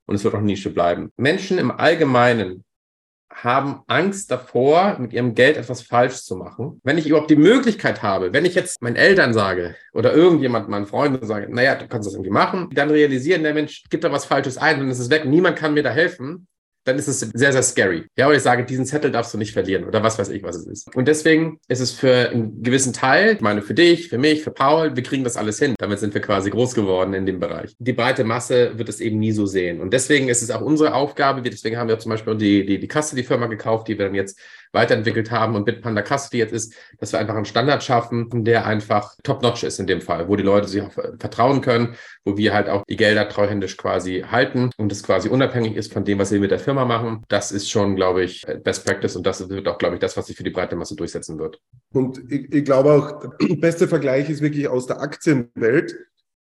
[0.07, 1.11] Und es wird auch eine Nische bleiben.
[1.19, 2.65] Menschen im Allgemeinen
[3.31, 6.81] haben Angst davor, mit ihrem Geld etwas falsch zu machen.
[6.85, 10.87] Wenn ich überhaupt die Möglichkeit habe, wenn ich jetzt meinen Eltern sage oder irgendjemand, meinen
[10.87, 14.25] Freunden sage, naja, du kannst das irgendwie machen, dann realisieren, der Mensch gibt da was
[14.25, 16.47] Falsches ein und es ist weg, niemand kann mir da helfen,
[16.85, 18.05] dann ist es sehr, sehr scary.
[18.17, 20.57] Ja, oder ich sage, diesen Zettel darfst du nicht verlieren oder was weiß ich, was
[20.57, 20.97] es ist.
[20.97, 24.51] Und deswegen ist es für einen gewissen Teil, ich meine für dich, für mich, für
[24.51, 25.75] Paul, wir kriegen das alles hin.
[25.79, 27.75] Damit sind wir quasi groß geworden in dem Bereich.
[27.79, 29.81] Die breite Masse wird es eben nie so sehen.
[29.81, 32.89] Und deswegen ist es auch unsere Aufgabe, deswegen haben wir zum Beispiel die, die, die
[32.89, 34.39] Custody-Firma gekauft, die wir dann jetzt
[34.73, 39.15] weiterentwickelt haben und Bitpanda Custody jetzt ist, dass wir einfach einen Standard schaffen, der einfach
[39.23, 40.83] top-notch ist in dem Fall, wo die Leute sich
[41.19, 45.77] vertrauen können, wo wir halt auch die Gelder treuhändisch quasi halten und es quasi unabhängig
[45.77, 47.23] ist von dem, was wir mit der Firma machen.
[47.29, 50.27] Das ist schon, glaube ich, Best Practice und das wird auch, glaube ich, das, was
[50.27, 51.61] sich für die breite Masse durchsetzen wird.
[51.93, 55.95] Und ich, ich glaube auch, der beste Vergleich ist wirklich aus der Aktienwelt.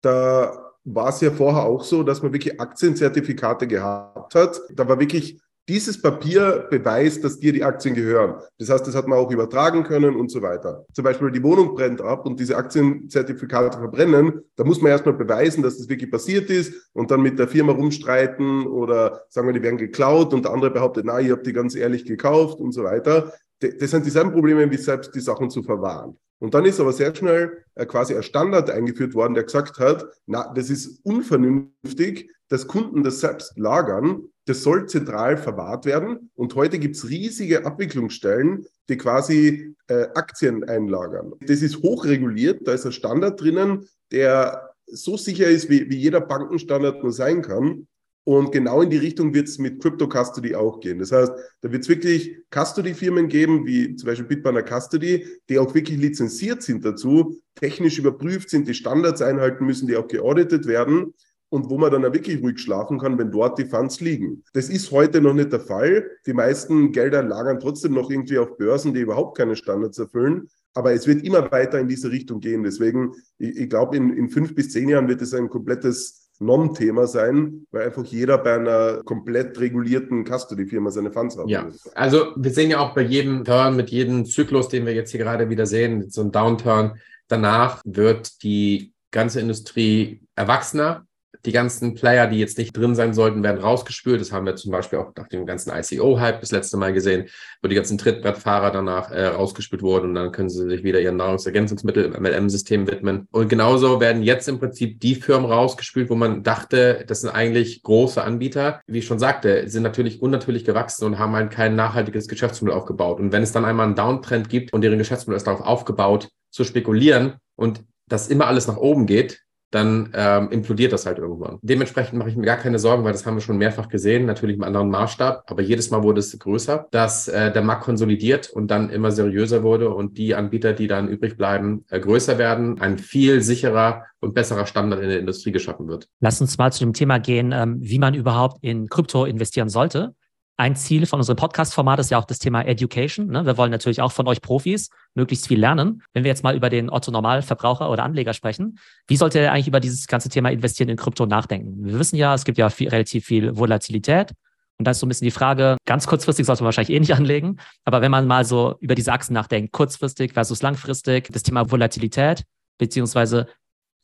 [0.03, 4.61] Da war es ja vorher auch so, dass man wirklich Aktienzertifikate gehabt hat.
[4.71, 8.41] Da war wirklich dieses Papier beweist, dass dir die Aktien gehören.
[8.59, 10.87] Das heißt, das hat man auch übertragen können und so weiter.
[10.93, 14.41] Zum Beispiel die Wohnung brennt ab und diese Aktienzertifikate verbrennen.
[14.57, 17.73] Da muss man erstmal beweisen, dass das wirklich passiert ist und dann mit der Firma
[17.73, 21.53] rumstreiten oder sagen wir, die werden geklaut und der andere behauptet, na, ihr habt die
[21.53, 23.33] ganz ehrlich gekauft und so weiter.
[23.61, 26.17] Das sind dieselben Probleme, wie selbst die Sachen zu verwahren.
[26.41, 30.07] Und dann ist aber sehr schnell äh, quasi ein Standard eingeführt worden, der gesagt hat,
[30.27, 36.31] na, das ist unvernünftig, dass Kunden das selbst lagern das soll zentral verwahrt werden.
[36.35, 41.35] Und heute gibt es riesige Abwicklungsstellen, die quasi äh, Aktien einlagern.
[41.41, 46.23] Das ist hochreguliert, da ist ein Standard drinnen, der so sicher ist, wie, wie jeder
[46.23, 47.87] Bankenstandard nur sein kann.
[48.25, 50.99] Und genau in die Richtung wird es mit Crypto Custody auch gehen.
[50.99, 55.75] Das heißt, da wird es wirklich Custody-Firmen geben, wie zum Beispiel Bitbanner Custody, die auch
[55.75, 61.15] wirklich lizenziert sind dazu, technisch überprüft sind, die Standards einhalten müssen, die auch geauditet werden
[61.51, 64.45] und wo man dann auch wirklich ruhig schlafen kann, wenn dort die Funds liegen.
[64.53, 66.11] Das ist heute noch nicht der Fall.
[66.27, 70.49] Die meisten Gelder lagern trotzdem noch irgendwie auf Börsen, die überhaupt keine Standards erfüllen.
[70.75, 72.63] Aber es wird immer weiter in diese Richtung gehen.
[72.63, 77.07] Deswegen, ich, ich glaube, in, in fünf bis zehn Jahren wird es ein komplettes Non-Thema
[77.07, 81.49] sein, weil einfach jeder bei einer komplett regulierten Custody-Firma seine Funds hat.
[81.49, 85.11] Ja, also wir sehen ja auch bei jedem Turn, mit jedem Zyklus, den wir jetzt
[85.11, 91.08] hier gerade wieder sehen, so ein Downturn, danach wird die ganze Industrie erwachsener,
[91.45, 94.21] die ganzen Player, die jetzt nicht drin sein sollten, werden rausgespült.
[94.21, 97.29] Das haben wir zum Beispiel auch nach dem ganzen ICO-Hype das letzte Mal gesehen,
[97.63, 101.17] wo die ganzen Trittbrettfahrer danach äh, rausgespült wurden und dann können sie sich wieder ihren
[101.17, 103.29] Nahrungsergänzungsmittel im MLM-System widmen.
[103.31, 107.83] Und genauso werden jetzt im Prinzip die Firmen rausgespült, wo man dachte, das sind eigentlich
[107.83, 108.81] große Anbieter.
[108.87, 113.21] Wie ich schon sagte, sind natürlich unnatürlich gewachsen und haben halt kein nachhaltiges Geschäftsmodell aufgebaut.
[113.21, 116.65] Und wenn es dann einmal einen Downtrend gibt und deren Geschäftsmodell ist darauf aufgebaut, zu
[116.65, 121.59] spekulieren und dass immer alles nach oben geht, dann ähm, implodiert das halt irgendwann.
[121.63, 124.57] Dementsprechend mache ich mir gar keine Sorgen, weil das haben wir schon mehrfach gesehen, natürlich
[124.57, 128.71] im anderen Maßstab, aber jedes Mal wurde es größer, dass äh, der Markt konsolidiert und
[128.71, 132.99] dann immer seriöser wurde und die Anbieter, die dann übrig bleiben, äh, größer werden, ein
[132.99, 136.09] viel sicherer und besserer Standard in der Industrie geschaffen wird.
[136.21, 140.15] Lass uns mal zu dem Thema gehen, ähm, wie man überhaupt in Krypto investieren sollte
[140.59, 143.29] ein Ziel von unserem Podcast-Format ist ja auch das Thema Education.
[143.29, 143.47] Ne?
[143.47, 146.03] Wir wollen natürlich auch von euch Profis möglichst viel lernen.
[146.13, 149.79] Wenn wir jetzt mal über den Otto-Normalverbraucher oder Anleger sprechen, wie sollte er eigentlich über
[149.79, 151.85] dieses ganze Thema Investieren in Krypto nachdenken?
[151.85, 154.33] Wir wissen ja, es gibt ja viel, relativ viel Volatilität.
[154.79, 157.15] Und da ist so ein bisschen die Frage, ganz kurzfristig sollte man wahrscheinlich eh nicht
[157.15, 157.59] anlegen.
[157.85, 162.43] Aber wenn man mal so über diese Achsen nachdenkt, kurzfristig versus langfristig, das Thema Volatilität,
[162.79, 163.47] beziehungsweise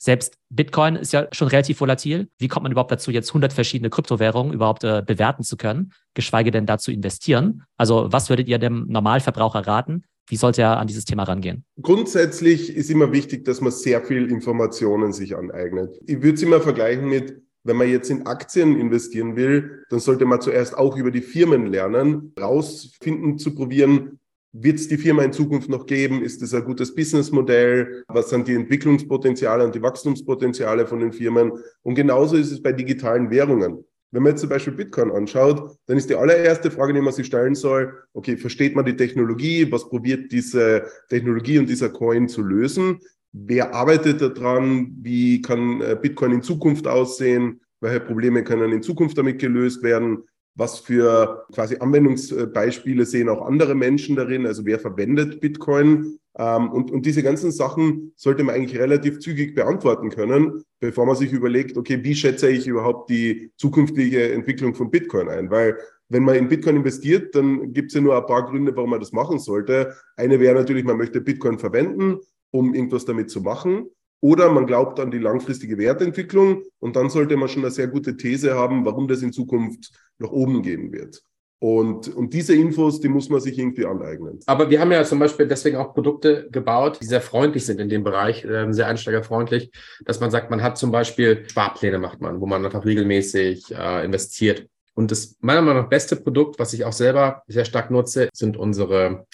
[0.05, 2.29] Selbst Bitcoin ist ja schon relativ volatil.
[2.37, 6.51] Wie kommt man überhaupt dazu, jetzt 100 verschiedene Kryptowährungen überhaupt äh, bewerten zu können, geschweige
[6.51, 7.63] denn dazu investieren?
[7.79, 10.05] Also was würdet ihr dem Normalverbraucher raten?
[10.29, 11.65] Wie sollte er an dieses Thema rangehen?
[11.81, 15.99] Grundsätzlich ist immer wichtig, dass man sehr viel Informationen sich aneignet.
[16.05, 20.27] Ich würde es immer vergleichen mit, wenn man jetzt in Aktien investieren will, dann sollte
[20.27, 24.19] man zuerst auch über die Firmen lernen, rausfinden zu probieren,
[24.55, 26.23] wird es die Firma in Zukunft noch geben?
[26.23, 28.05] Ist es ein gutes Businessmodell?
[28.07, 31.53] Was sind die Entwicklungspotenziale und die Wachstumspotenziale von den Firmen?
[31.83, 33.85] Und genauso ist es bei digitalen Währungen.
[34.13, 37.27] Wenn man jetzt zum Beispiel Bitcoin anschaut, dann ist die allererste Frage, die man sich
[37.27, 39.71] stellen soll, okay, versteht man die Technologie?
[39.73, 43.01] Was probiert diese Technologie und dieser Coin zu lösen?
[43.33, 44.95] Wer arbeitet daran?
[45.03, 47.61] Wie kann äh, Bitcoin in Zukunft aussehen?
[47.81, 50.23] Welche Probleme können in Zukunft damit gelöst werden?
[50.57, 54.47] Was für quasi Anwendungsbeispiele sehen auch andere Menschen darin?
[54.47, 56.19] Also wer verwendet Bitcoin?
[56.37, 61.17] Ähm, und, und diese ganzen Sachen sollte man eigentlich relativ zügig beantworten können, bevor man
[61.17, 65.51] sich überlegt, okay, wie schätze ich überhaupt die zukünftige Entwicklung von Bitcoin ein?
[65.51, 68.91] Weil wenn man in Bitcoin investiert, dann gibt es ja nur ein paar Gründe, warum
[68.91, 69.95] man das machen sollte.
[70.17, 72.19] Eine wäre natürlich, man möchte Bitcoin verwenden,
[72.51, 73.89] um irgendwas damit zu machen.
[74.25, 78.17] Oder man glaubt an die langfristige Wertentwicklung und dann sollte man schon eine sehr gute
[78.17, 81.23] These haben, warum das in Zukunft nach oben gehen wird.
[81.59, 84.41] Und, und diese Infos, die muss man sich irgendwie aneignen.
[84.47, 87.91] Aber wir haben ja zum Beispiel deswegen auch Produkte gebaut, die sehr freundlich sind in
[87.91, 89.71] dem Bereich, äh, sehr einsteigerfreundlich,
[90.07, 94.07] dass man sagt, man hat zum Beispiel Sparpläne macht man, wo man einfach regelmäßig äh,
[94.07, 94.67] investiert.
[94.95, 98.57] Und das meiner Meinung nach beste Produkt, was ich auch selber sehr stark nutze, sind
[98.57, 99.27] unsere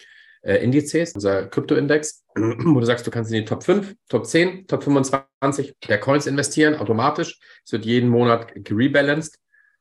[0.43, 4.67] äh, Indizes, unser Kryptoindex, wo du sagst, du kannst in die Top 5, Top 10,
[4.67, 7.39] Top 25 der Coins investieren, automatisch.
[7.65, 9.39] Es wird jeden Monat gerebalanced.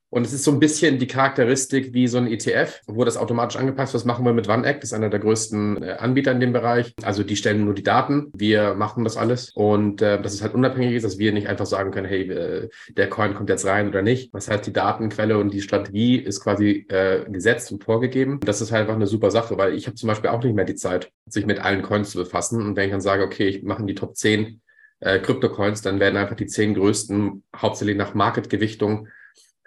[0.10, 3.58] Und es ist so ein bisschen die Charakteristik wie so ein ETF, wo das automatisch
[3.58, 4.02] angepasst wird.
[4.02, 6.94] Das machen wir mit OneAct, das ist einer der größten äh, Anbieter in dem Bereich.
[7.04, 9.52] Also die stellen nur die Daten, wir machen das alles.
[9.54, 12.70] Und äh, dass es halt unabhängig ist, dass wir nicht einfach sagen können, hey, äh,
[12.90, 14.34] der Coin kommt jetzt rein oder nicht.
[14.34, 18.40] Das heißt, die Datenquelle und die Strategie ist quasi äh, gesetzt und vorgegeben.
[18.44, 20.66] Das ist halt einfach eine super Sache, weil ich habe zum Beispiel auch nicht mehr
[20.66, 22.62] die Zeit, sich mit allen Coins zu befassen.
[22.62, 24.62] Und wenn ich dann sage, okay, ich mache die Top 10
[25.02, 29.08] äh, Krypto-Coins, dann werden einfach die zehn größten hauptsächlich nach Marketgewichtung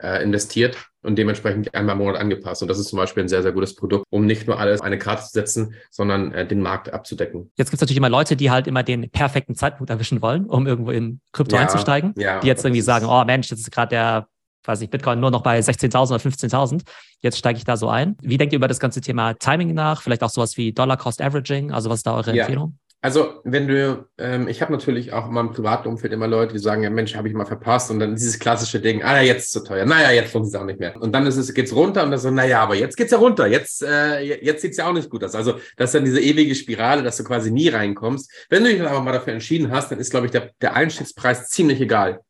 [0.02, 2.62] äh, investiert und dementsprechend einmal im Monat angepasst.
[2.62, 4.98] Und das ist zum Beispiel ein sehr, sehr gutes Produkt, um nicht nur alles eine
[4.98, 7.50] Karte zu setzen, sondern äh, den Markt abzudecken.
[7.56, 10.66] Jetzt gibt es natürlich immer Leute, die halt immer den perfekten Zeitpunkt erwischen wollen, um
[10.66, 13.90] irgendwo in Krypto ja, einzusteigen, ja, die jetzt irgendwie sagen, oh Mensch, jetzt ist gerade
[13.90, 14.26] der
[14.64, 16.82] weiß ich, Bitcoin nur noch bei 16.000 oder 15.000.
[17.20, 18.16] Jetzt steige ich da so ein.
[18.20, 20.02] Wie denkt ihr über das ganze Thema Timing nach?
[20.02, 21.72] Vielleicht auch sowas wie Dollar Cost Averaging?
[21.72, 22.42] Also was ist da eure ja.
[22.42, 22.78] Empfehlung?
[23.04, 26.60] Also, wenn du, ähm, ich habe natürlich auch in meinem privaten Umfeld immer Leute, die
[26.60, 29.50] sagen, ja Mensch, habe ich mal verpasst und dann dieses klassische Ding, ah ja, jetzt
[29.50, 31.02] zu teuer, naja, jetzt funktioniert es auch nicht mehr.
[31.02, 33.48] Und dann ist es, geht's runter und dann so, naja, aber jetzt geht's ja runter,
[33.48, 35.34] jetzt, äh, jetzt sieht's ja auch nicht gut aus.
[35.34, 38.30] Also, das ist dann diese ewige Spirale, dass du quasi nie reinkommst.
[38.48, 40.76] Wenn du dich dann aber mal dafür entschieden hast, dann ist, glaube ich, der, der
[40.76, 42.20] Einstiegspreis ziemlich egal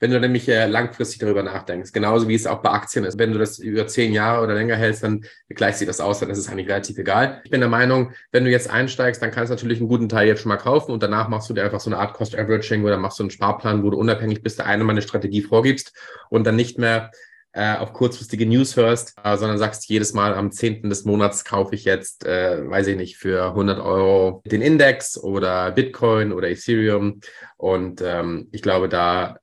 [0.00, 1.92] wenn du nämlich äh, langfristig darüber nachdenkst.
[1.92, 3.18] Genauso wie es auch bei Aktien ist.
[3.18, 6.30] Wenn du das über zehn Jahre oder länger hältst, dann gleicht sich das aus, dann
[6.30, 7.40] ist es eigentlich relativ egal.
[7.44, 10.26] Ich bin der Meinung, wenn du jetzt einsteigst, dann kannst du natürlich einen guten Teil
[10.26, 12.82] jetzt schon mal kaufen und danach machst du dir einfach so eine Art Cost Averaging
[12.84, 15.92] oder machst du einen Sparplan, wo du unabhängig bist, der eine mal eine Strategie vorgibst
[16.30, 17.10] und dann nicht mehr
[17.52, 20.88] äh, auf kurzfristige News hörst, äh, sondern sagst jedes Mal am 10.
[20.88, 25.72] des Monats kaufe ich jetzt, äh, weiß ich nicht, für 100 Euro den Index oder
[25.72, 27.20] Bitcoin oder Ethereum.
[27.56, 29.39] Und ähm, ich glaube, da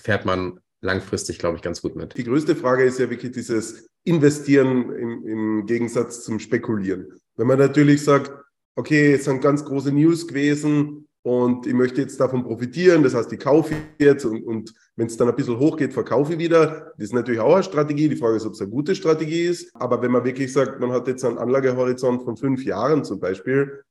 [0.00, 2.16] fährt man langfristig, glaube ich, ganz gut mit.
[2.16, 7.20] Die größte Frage ist ja wirklich dieses Investieren im, im Gegensatz zum Spekulieren.
[7.36, 8.32] Wenn man natürlich sagt,
[8.76, 13.30] okay, es sind ganz große News gewesen und ich möchte jetzt davon profitieren, das heißt,
[13.32, 16.92] ich kaufe jetzt und, und wenn es dann ein bisschen hochgeht, verkaufe ich wieder.
[16.96, 18.08] Das ist natürlich auch eine Strategie.
[18.08, 19.70] Die Frage ist, ob es eine gute Strategie ist.
[19.74, 23.82] Aber wenn man wirklich sagt, man hat jetzt einen Anlagehorizont von fünf Jahren zum Beispiel,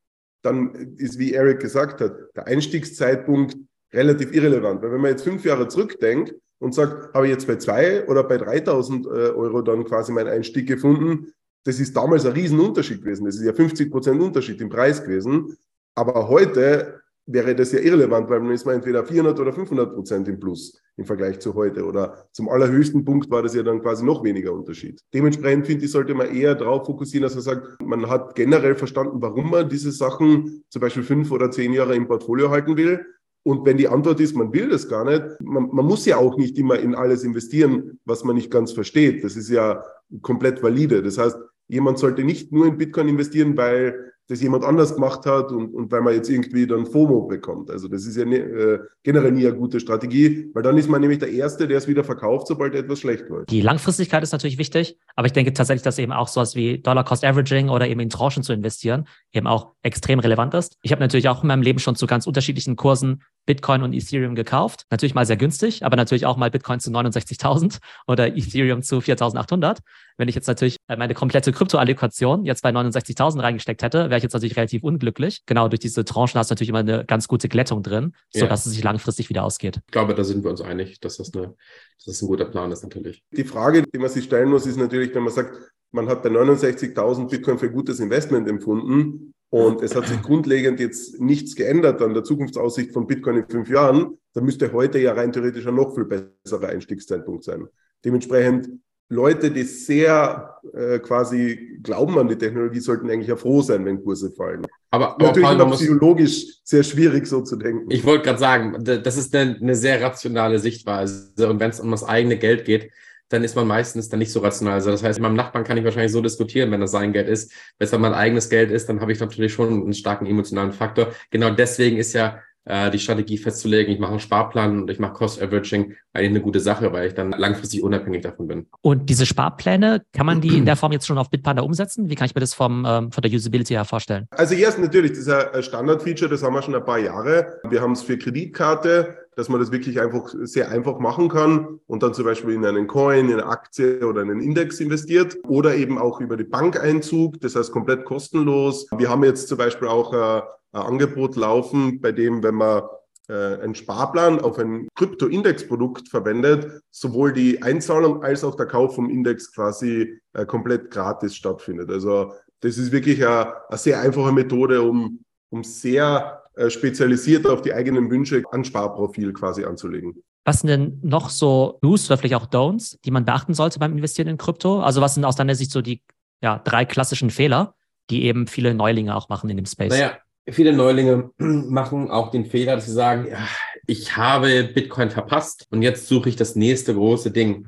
[0.41, 3.57] dann ist, wie Eric gesagt hat, der Einstiegszeitpunkt
[3.93, 4.81] relativ irrelevant.
[4.81, 8.23] Weil wenn man jetzt fünf Jahre zurückdenkt und sagt, habe ich jetzt bei zwei oder
[8.23, 11.33] bei 3000 äh, Euro dann quasi meinen Einstieg gefunden,
[11.65, 13.25] das ist damals ein Riesenunterschied gewesen.
[13.25, 15.57] Das ist ja 50 Prozent Unterschied im Preis gewesen.
[15.95, 20.27] Aber heute wäre das ja irrelevant, weil man ist man entweder 400 oder 500 Prozent
[20.27, 21.85] im Plus im Vergleich zu heute.
[21.85, 25.01] Oder zum allerhöchsten Punkt war das ja dann quasi noch weniger Unterschied.
[25.13, 29.21] Dementsprechend finde ich, sollte man eher darauf fokussieren, dass man sagt, man hat generell verstanden,
[29.21, 33.05] warum man diese Sachen zum Beispiel fünf oder zehn Jahre im Portfolio halten will
[33.43, 36.37] und wenn die Antwort ist, man will das gar nicht, man, man, muss ja auch
[36.37, 39.23] nicht immer in alles investieren, was man nicht ganz versteht.
[39.23, 39.83] Das ist ja
[40.21, 41.01] komplett valide.
[41.01, 41.37] Das heißt,
[41.67, 45.91] jemand sollte nicht nur in Bitcoin investieren, weil das jemand anders gemacht hat und, und
[45.91, 47.71] weil man jetzt irgendwie dann FOMO bekommt.
[47.71, 51.01] Also das ist ja ne, äh, generell nie eine gute Strategie, weil dann ist man
[51.01, 53.49] nämlich der Erste, der es wieder verkauft, sobald etwas schlecht läuft.
[53.49, 57.03] Die Langfristigkeit ist natürlich wichtig, aber ich denke tatsächlich, dass eben auch sowas wie Dollar
[57.03, 60.77] Cost Averaging oder eben in Tranchen zu investieren eben auch extrem relevant ist.
[60.81, 64.35] Ich habe natürlich auch in meinem Leben schon zu ganz unterschiedlichen Kursen Bitcoin und Ethereum
[64.35, 64.85] gekauft.
[64.89, 69.79] Natürlich mal sehr günstig, aber natürlich auch mal Bitcoin zu 69.000 oder Ethereum zu 4.800.
[70.17, 74.23] Wenn ich jetzt natürlich äh, meine komplette Kryptoallokation jetzt bei 69.000 reingesteckt hätte, wäre ich
[74.23, 75.43] jetzt natürlich relativ unglücklich.
[75.45, 78.69] Genau durch diese Tranchen hast du natürlich immer eine ganz gute Glättung drin, sodass ja.
[78.69, 79.79] es sich langfristig wieder ausgeht.
[79.87, 81.55] Ich glaube, da sind wir uns einig, dass das, eine,
[81.97, 83.23] dass das ein guter Plan ist natürlich.
[83.31, 85.55] Die Frage, die man sich stellen muss, ist natürlich, wenn man sagt,
[85.91, 91.19] man hat bei 69.000 Bitcoin für gutes Investment empfunden und es hat sich grundlegend jetzt
[91.19, 95.31] nichts geändert an der Zukunftsaussicht von Bitcoin in fünf Jahren, dann müsste heute ja rein
[95.31, 97.67] theoretisch ein noch viel besserer Einstiegszeitpunkt sein.
[98.05, 98.69] Dementsprechend
[99.11, 104.03] Leute, die sehr äh, quasi glauben an die Technologie, sollten eigentlich ja froh sein, wenn
[104.03, 104.67] Kurse fallen.
[104.91, 107.89] Aber, aber natürlich immer psychologisch sehr schwierig, so zu denken.
[107.89, 111.49] Ich wollte gerade sagen, das ist eine, eine sehr rationale Sichtweise.
[111.49, 112.91] Und wenn es um das eigene Geld geht,
[113.29, 114.73] dann ist man meistens dann nicht so rational.
[114.73, 117.29] Also das heißt, mit meinem Nachbarn kann ich wahrscheinlich so diskutieren, wenn das sein Geld
[117.29, 117.51] ist.
[117.77, 120.71] Wenn es dann mein eigenes Geld ist, dann habe ich natürlich schon einen starken emotionalen
[120.71, 121.13] Faktor.
[121.29, 125.13] Genau deswegen ist ja äh, die Strategie festzulegen, ich mache einen Sparplan und ich mache
[125.13, 128.67] Cost Averaging, eigentlich eine gute Sache, weil ich dann langfristig unabhängig davon bin.
[128.81, 132.09] Und diese Sparpläne, kann man die in der Form jetzt schon auf Bitpanda umsetzen?
[132.09, 134.27] Wie kann ich mir das vom, ähm, von der Usability her vorstellen?
[134.31, 137.59] Also erst natürlich, das ist ein Standardfeature, das haben wir schon ein paar Jahre.
[137.67, 142.03] Wir haben es für Kreditkarte, dass man das wirklich einfach sehr einfach machen kann und
[142.03, 145.97] dann zum Beispiel in einen Coin, in eine Aktie oder einen Index investiert oder eben
[145.97, 148.87] auch über die Bankeinzug, das heißt komplett kostenlos.
[148.97, 150.41] Wir haben jetzt zum Beispiel auch äh,
[150.73, 152.83] ein Angebot laufen, bei dem, wenn man
[153.29, 159.09] äh, einen Sparplan auf ein Krypto-Index-Produkt verwendet, sowohl die Einzahlung als auch der Kauf vom
[159.09, 161.89] Index quasi äh, komplett gratis stattfindet.
[161.89, 167.73] Also das ist wirklich eine, eine sehr einfache Methode, um, um sehr spezialisiert auf die
[167.73, 170.23] eigenen Wünsche ein Sparprofil quasi anzulegen.
[170.45, 173.93] Was sind denn noch so Do's oder vielleicht auch Don'ts, die man beachten sollte beim
[173.93, 174.81] Investieren in Krypto?
[174.81, 176.01] Also was sind aus deiner Sicht so die
[176.41, 177.75] ja, drei klassischen Fehler,
[178.09, 179.91] die eben viele Neulinge auch machen in dem Space?
[179.91, 180.17] Naja,
[180.49, 183.47] viele Neulinge machen auch den Fehler, dass sie sagen, ja,
[183.87, 187.67] ich habe Bitcoin verpasst und jetzt suche ich das nächste große Ding.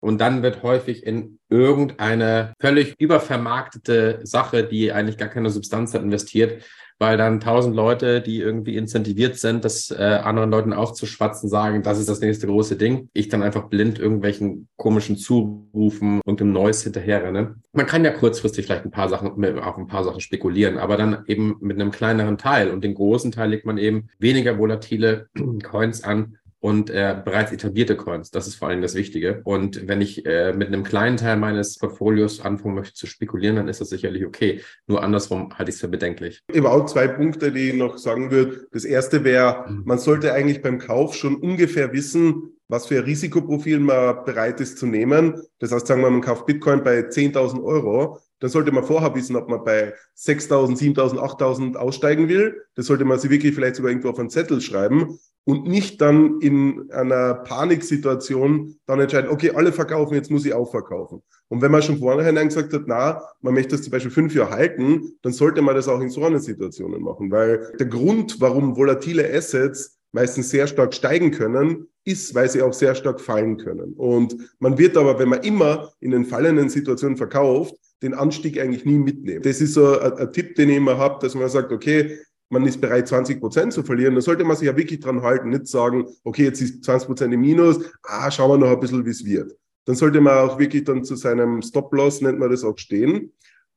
[0.00, 6.02] Und dann wird häufig in irgendeine völlig übervermarktete Sache, die eigentlich gar keine Substanz hat,
[6.02, 6.62] investiert,
[6.98, 11.98] weil dann tausend Leute, die irgendwie incentiviert sind, das äh, anderen Leuten aufzuschwatzen, sagen, das
[11.98, 13.08] ist das nächste große Ding.
[13.12, 17.56] Ich dann einfach blind irgendwelchen komischen Zurufen und dem Neues hinterherrenne.
[17.72, 21.24] Man kann ja kurzfristig vielleicht ein paar Sachen, auf ein paar Sachen spekulieren, aber dann
[21.26, 25.28] eben mit einem kleineren Teil und den großen Teil legt man eben weniger volatile
[25.62, 28.30] Coins an, und äh, bereits etablierte Coins.
[28.30, 29.40] Das ist vor allem das Wichtige.
[29.44, 33.68] Und wenn ich äh, mit einem kleinen Teil meines Portfolios anfangen möchte zu spekulieren, dann
[33.68, 34.60] ist das sicherlich okay.
[34.86, 36.42] Nur andersrum halte ich es für bedenklich.
[36.64, 38.66] Auch zwei Punkte, die ich noch sagen würde.
[38.72, 39.82] Das erste wäre, mhm.
[39.84, 44.78] man sollte eigentlich beim Kauf schon ungefähr wissen, was für ein Risikoprofil man bereit ist
[44.78, 45.40] zu nehmen.
[45.58, 49.36] Das heißt, sagen wir, man kauft Bitcoin bei 10.000 Euro, dann sollte man vorher wissen,
[49.36, 52.62] ob man bei 6.000, 7.000, 8.000 aussteigen will.
[52.74, 56.42] Das sollte man sich wirklich vielleicht sogar irgendwo auf einen Zettel schreiben und nicht dann
[56.42, 61.22] in einer Paniksituation dann entscheiden, okay, alle verkaufen, jetzt muss ich auch verkaufen.
[61.48, 64.50] Und wenn man schon vornherein gesagt hat, na, man möchte das zum Beispiel fünf Jahre
[64.50, 68.76] halten, dann sollte man das auch in so einer Situationen machen, weil der Grund, warum
[68.76, 73.94] volatile Assets meistens sehr stark steigen können, ist, weil sie auch sehr stark fallen können.
[73.94, 78.84] Und man wird aber, wenn man immer in den fallenden Situationen verkauft, den Anstieg eigentlich
[78.84, 79.42] nie mitnehmen.
[79.42, 82.18] Das ist so ein, ein Tipp, den ich immer habe, dass man sagt, okay,
[82.50, 85.50] man ist bereit, 20 Prozent zu verlieren, dann sollte man sich ja wirklich dran halten,
[85.50, 89.04] nicht sagen, okay, jetzt ist 20 Prozent im Minus, ah, schauen wir noch ein bisschen,
[89.04, 89.54] wie es wird.
[89.84, 93.32] Dann sollte man auch wirklich dann zu seinem Stop-Loss, nennt man das auch, stehen.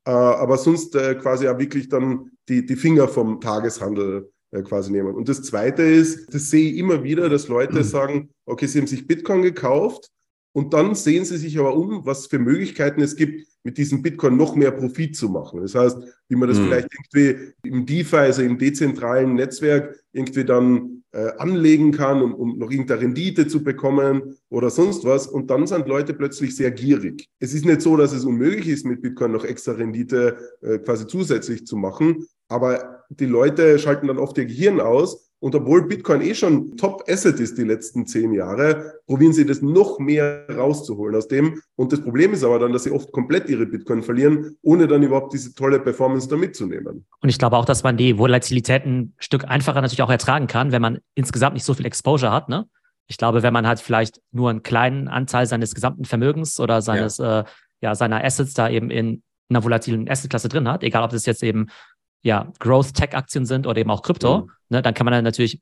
[0.05, 4.91] Äh, aber sonst äh, quasi auch wirklich dann die, die Finger vom Tageshandel äh, quasi
[4.91, 5.15] nehmen.
[5.15, 8.87] Und das Zweite ist, das sehe ich immer wieder, dass Leute sagen, okay, sie haben
[8.87, 10.09] sich Bitcoin gekauft
[10.53, 14.37] und dann sehen sie sich aber um, was für Möglichkeiten es gibt, mit diesem Bitcoin
[14.37, 15.61] noch mehr Profit zu machen.
[15.61, 15.97] Das heißt,
[16.27, 16.65] wie man das mhm.
[16.65, 22.57] vielleicht irgendwie im DeFi, also im dezentralen Netzwerk, irgendwie dann äh, anlegen kann, um, um
[22.57, 25.27] noch irgendeine Rendite zu bekommen oder sonst was.
[25.27, 27.27] Und dann sind Leute plötzlich sehr gierig.
[27.39, 31.07] Es ist nicht so, dass es unmöglich ist, mit Bitcoin noch extra Rendite äh, quasi
[31.07, 32.25] zusätzlich zu machen.
[32.47, 37.39] Aber die Leute schalten dann oft ihr Gehirn aus und obwohl Bitcoin eh schon Top-Asset
[37.39, 41.59] ist die letzten zehn Jahre, probieren sie das noch mehr rauszuholen aus dem.
[41.75, 45.01] Und das Problem ist aber dann, dass sie oft komplett ihre Bitcoin verlieren, ohne dann
[45.01, 47.07] überhaupt diese tolle Performance da mitzunehmen.
[47.21, 50.71] Und ich glaube auch, dass man die Volatilität ein Stück einfacher natürlich auch ertragen kann,
[50.71, 52.47] wenn man insgesamt nicht so viel Exposure hat.
[52.47, 52.67] Ne?
[53.07, 57.17] Ich glaube, wenn man halt vielleicht nur einen kleinen Anteil seines gesamten Vermögens oder seines,
[57.17, 57.39] ja.
[57.39, 57.43] Äh,
[57.81, 61.41] ja, seiner Assets da eben in einer volatilen Assetklasse drin hat, egal ob das jetzt
[61.41, 61.67] eben
[62.23, 64.51] ja, Growth-Tech-Aktien sind oder eben auch Krypto, mhm.
[64.69, 65.61] ne, dann kann man dann natürlich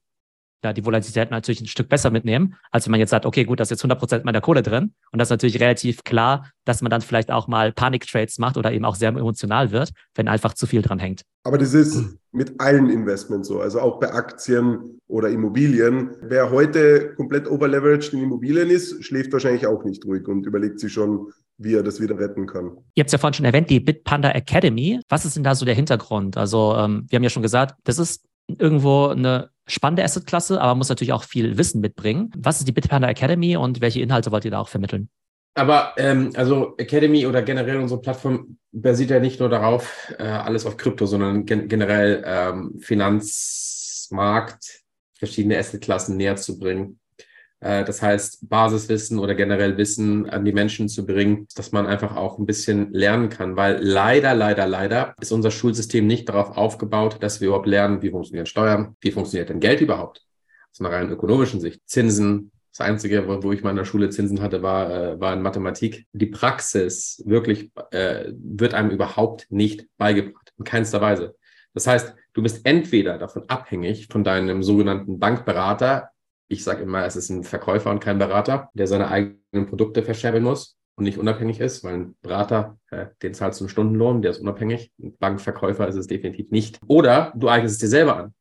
[0.61, 3.59] da die Volatilität natürlich ein Stück besser mitnehmen, als wenn man jetzt sagt, okay, gut,
[3.59, 4.93] da ist jetzt 100 Prozent meiner Kohle drin.
[5.11, 8.71] Und das ist natürlich relativ klar, dass man dann vielleicht auch mal Panik-Trades macht oder
[8.71, 11.23] eben auch sehr emotional wird, wenn einfach zu viel dran hängt.
[11.43, 16.11] Aber das ist mit allen Investments so, also auch bei Aktien oder Immobilien.
[16.21, 20.91] Wer heute komplett overleveraged in Immobilien ist, schläft wahrscheinlich auch nicht ruhig und überlegt sich
[20.91, 22.77] schon, wie er das wieder retten kann.
[22.95, 24.99] Ihr habt es ja vorhin schon erwähnt, die Bitpanda Academy.
[25.09, 26.37] Was ist denn da so der Hintergrund?
[26.37, 30.89] Also ähm, wir haben ja schon gesagt, das ist irgendwo eine spannende Assetklasse, aber muss
[30.89, 32.31] natürlich auch viel Wissen mitbringen.
[32.35, 35.09] Was ist die Bitpanda Academy und welche Inhalte wollt ihr da auch vermitteln?
[35.55, 40.65] Aber ähm, also Academy oder generell unsere Plattform basiert ja nicht nur darauf, äh, alles
[40.65, 44.83] auf Krypto, sondern gen generell ähm, Finanzmarkt,
[45.17, 46.98] verschiedene Assetklassen näher zu bringen.
[47.59, 52.15] Äh, das heißt, Basiswissen oder generell Wissen an die Menschen zu bringen, dass man einfach
[52.15, 57.17] auch ein bisschen lernen kann, weil leider, leider, leider ist unser Schulsystem nicht darauf aufgebaut,
[57.21, 60.23] dass wir überhaupt lernen, wie funktionieren Steuern, wie funktioniert denn Geld überhaupt
[60.71, 64.41] aus einer rein ökonomischen Sicht, Zinsen, das Einzige, wo, ich mal in der Schule Zinsen
[64.41, 66.05] hatte, war, äh, war in Mathematik.
[66.13, 71.35] Die Praxis wirklich äh, wird einem überhaupt nicht beigebracht, in keinster Weise.
[71.73, 76.09] Das heißt, du bist entweder davon abhängig von deinem sogenannten Bankberater.
[76.51, 80.43] Ich sage immer, es ist ein Verkäufer und kein Berater, der seine eigenen Produkte verscherbeln
[80.43, 84.31] muss und nicht unabhängig ist, weil ein Berater, äh, den zahlst du einen Stundenlohn, der
[84.31, 84.91] ist unabhängig.
[85.01, 86.79] Ein Bankverkäufer ist es definitiv nicht.
[86.87, 88.33] Oder du eignest es dir selber an.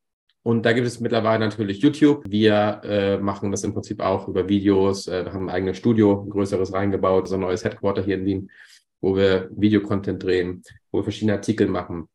[0.42, 2.24] Und da gibt es mittlerweile natürlich YouTube.
[2.26, 5.06] Wir äh, machen das im Prinzip auch über Videos.
[5.06, 8.24] Äh, wir haben ein eigenes Studio, ein größeres reingebaut, so ein neues Headquarter hier in
[8.24, 8.50] Wien,
[9.02, 12.08] wo wir Videocontent drehen, wo wir verschiedene Artikel machen,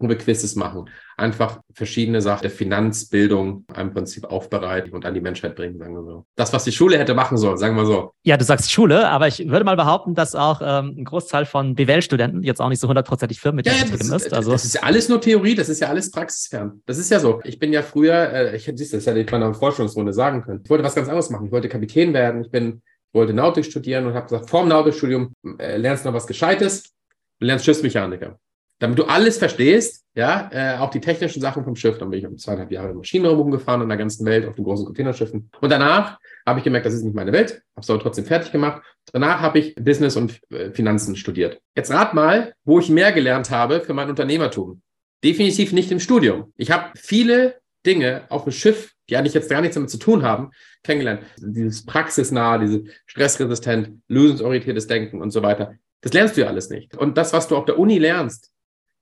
[0.00, 0.88] wo wir Quizzes machen.
[1.16, 6.02] Einfach verschiedene Sachen der Finanzbildung im Prinzip aufbereiten und an die Menschheit bringen, sagen wir
[6.02, 6.24] so.
[6.36, 8.12] Das, was die Schule hätte machen sollen, sagen wir so.
[8.22, 11.74] Ja, du sagst Schule, aber ich würde mal behaupten, dass auch ähm, ein Großteil von
[11.74, 14.32] BWL-Studenten jetzt auch nicht so hundertprozentig firm mit ja, ja, das ist.
[14.32, 16.80] Also das ist ja alles nur Theorie, das ist ja alles praxisfern.
[16.86, 17.40] Das ist ja so.
[17.44, 20.62] Ich bin ja früher, äh, ich siehst das hätte ich bei einer Forschungsrunde sagen können.
[20.64, 21.46] Ich wollte was ganz anderes machen.
[21.46, 22.42] Ich wollte Kapitän werden.
[22.42, 22.80] Ich bin
[23.12, 26.94] wollte Nautik studieren und habe gesagt, vor dem Nautikstudium äh, lernst du noch was Gescheites,
[27.40, 28.38] du lernst Schiffsmechaniker
[28.80, 31.98] damit du alles verstehst, ja, äh, auch die technischen Sachen vom Schiff.
[31.98, 34.86] Dann bin ich um zweieinhalb Jahre Maschinenraum gefahren in der ganzen Welt auf den großen
[34.86, 35.50] Containerschiffen.
[35.60, 38.52] Und danach habe ich gemerkt, das ist nicht meine Welt, habe es aber trotzdem fertig
[38.52, 38.82] gemacht.
[39.12, 41.60] Danach habe ich Business und äh, Finanzen studiert.
[41.76, 44.80] Jetzt rat mal, wo ich mehr gelernt habe für mein Unternehmertum.
[45.22, 46.52] Definitiv nicht im Studium.
[46.56, 50.22] Ich habe viele Dinge auf dem Schiff, die eigentlich jetzt gar nichts damit zu tun
[50.22, 50.52] haben,
[50.82, 51.22] kennengelernt.
[51.36, 55.74] Dieses praxisnah, dieses stressresistent, lösungsorientiertes Denken und so weiter.
[56.00, 56.96] Das lernst du ja alles nicht.
[56.96, 58.50] Und das, was du auf der Uni lernst,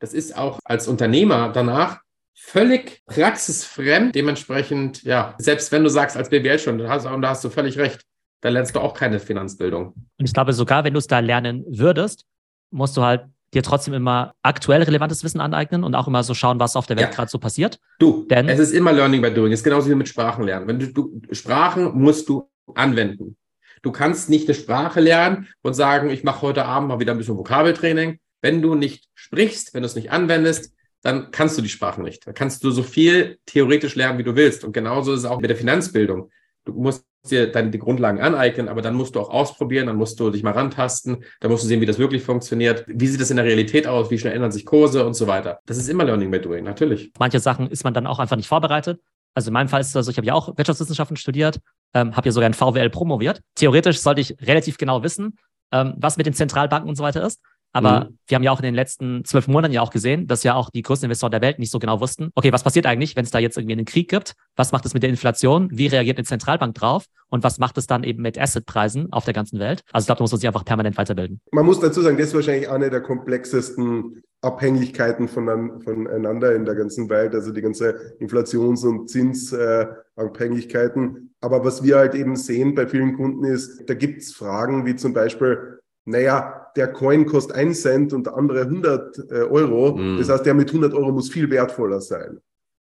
[0.00, 2.00] das ist auch als Unternehmer danach
[2.34, 4.14] völlig praxisfremd.
[4.14, 8.02] Dementsprechend, ja, selbst wenn du sagst als BWL schon, und da hast du völlig recht,
[8.40, 9.94] da lernst du auch keine Finanzbildung.
[10.18, 12.24] Und ich glaube, sogar wenn du es da lernen würdest,
[12.70, 16.60] musst du halt dir trotzdem immer aktuell relevantes Wissen aneignen und auch immer so schauen,
[16.60, 17.14] was auf der Welt ja.
[17.14, 17.80] gerade so passiert.
[17.98, 19.52] Du, Denn es ist immer Learning by Doing.
[19.52, 20.68] Es ist genauso wie mit Sprachen lernen.
[20.68, 23.36] Wenn du, du Sprachen musst du anwenden.
[23.82, 27.18] Du kannst nicht eine Sprache lernen und sagen, ich mache heute Abend mal wieder ein
[27.18, 28.18] bisschen Vokabeltraining.
[28.40, 30.72] Wenn du nicht sprichst, wenn du es nicht anwendest,
[31.02, 32.26] dann kannst du die Sprachen nicht.
[32.26, 34.64] Da kannst du so viel theoretisch lernen, wie du willst.
[34.64, 36.30] Und genauso ist es auch mit der Finanzbildung.
[36.64, 40.18] Du musst dir dann die Grundlagen aneignen, aber dann musst du auch ausprobieren, dann musst
[40.20, 43.30] du dich mal rantasten, dann musst du sehen, wie das wirklich funktioniert, wie sieht das
[43.30, 45.58] in der Realität aus, wie schnell ändern sich Kurse und so weiter.
[45.66, 47.12] Das ist immer Learning by Doing, natürlich.
[47.18, 49.00] Manche Sachen ist man dann auch einfach nicht vorbereitet.
[49.34, 51.60] Also in meinem Fall ist es so, ich habe ja auch Wirtschaftswissenschaften studiert,
[51.94, 53.40] ähm, habe ja sogar in VWL promoviert.
[53.54, 55.38] Theoretisch sollte ich relativ genau wissen,
[55.72, 57.40] ähm, was mit den Zentralbanken und so weiter ist.
[57.72, 58.18] Aber mhm.
[58.26, 60.70] wir haben ja auch in den letzten zwölf Monaten ja auch gesehen, dass ja auch
[60.70, 63.30] die größten Investoren der Welt nicht so genau wussten, okay, was passiert eigentlich, wenn es
[63.30, 64.34] da jetzt irgendwie einen Krieg gibt?
[64.56, 65.68] Was macht es mit der Inflation?
[65.70, 67.04] Wie reagiert eine Zentralbank drauf?
[67.28, 69.82] Und was macht es dann eben mit Assetpreisen auf der ganzen Welt?
[69.92, 71.42] Also ich glaube, da muss man sich einfach permanent weiterbilden.
[71.52, 77.10] Man muss dazu sagen, das ist wahrscheinlich eine der komplexesten Abhängigkeiten voneinander in der ganzen
[77.10, 81.34] Welt, also die ganze Inflations- und Zinsabhängigkeiten.
[81.40, 84.94] Aber was wir halt eben sehen bei vielen Kunden ist, da gibt es Fragen wie
[84.94, 89.96] zum Beispiel, naja, der Coin kostet 1 Cent und der andere 100 äh, Euro.
[89.96, 90.18] Mhm.
[90.18, 92.38] Das heißt, der mit 100 Euro muss viel wertvoller sein.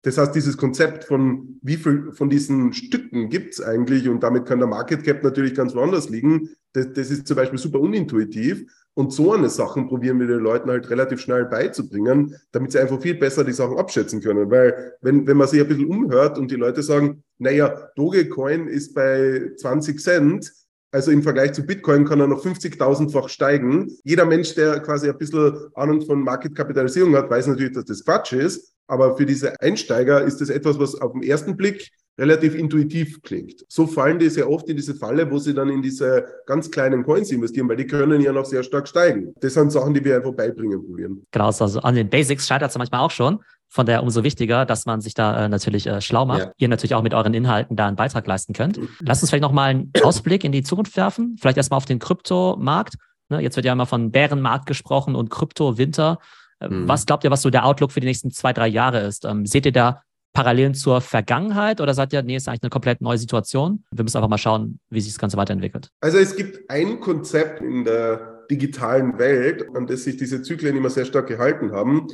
[0.03, 4.45] Das heißt, dieses Konzept von wie viel von diesen Stücken gibt es eigentlich und damit
[4.45, 8.65] kann der Market Cap natürlich ganz woanders liegen, das, das, ist zum Beispiel super unintuitiv.
[8.93, 12.99] Und so eine Sachen probieren wir den Leuten halt relativ schnell beizubringen, damit sie einfach
[13.01, 14.49] viel besser die Sachen abschätzen können.
[14.49, 18.93] Weil wenn, wenn man sich ein bisschen umhört und die Leute sagen, naja, Dogecoin ist
[18.93, 20.51] bei 20 Cent,
[20.97, 23.87] also im Vergleich zu Bitcoin kann er noch 50.000-fach steigen.
[24.03, 28.33] Jeder Mensch, der quasi ein bisschen Ahnung von Marketkapitalisierung hat, weiß natürlich, dass das Quatsch
[28.33, 28.73] ist.
[28.87, 33.63] Aber für diese Einsteiger ist das etwas, was auf den ersten Blick relativ intuitiv klingt.
[33.67, 37.03] So fallen die sehr oft in diese Falle, wo sie dann in diese ganz kleinen
[37.03, 39.35] Coins investieren, weil die können ja noch sehr stark steigen.
[39.39, 41.23] Das sind Sachen, die wir einfach beibringen probieren.
[41.29, 43.39] Genau, also an den Basics scheitert es manchmal auch schon.
[43.69, 46.39] Von daher umso wichtiger, dass man sich da äh, natürlich äh, schlau macht.
[46.39, 46.51] Ja.
[46.57, 48.79] Ihr natürlich auch mit euren Inhalten da einen Beitrag leisten könnt.
[48.99, 51.35] Lasst uns vielleicht nochmal einen Ausblick in die Zukunft werfen.
[51.39, 52.95] Vielleicht erstmal auf den Kryptomarkt.
[53.29, 56.19] Ne, jetzt wird ja immer von Bärenmarkt gesprochen und Krypto-Winter.
[56.59, 56.87] Äh, mhm.
[56.87, 59.25] Was glaubt ihr, was so der Outlook für die nächsten zwei, drei Jahre ist?
[59.25, 60.01] Ähm, seht ihr da
[60.33, 63.83] Parallelen zur Vergangenheit oder seid ihr, nee, ist eigentlich eine komplett neue Situation?
[63.91, 65.89] Wir müssen einfach mal schauen, wie sich das Ganze weiterentwickelt.
[65.99, 70.89] Also es gibt ein Konzept in der digitalen Welt, an das sich diese Zyklen immer
[70.89, 72.07] sehr stark gehalten haben.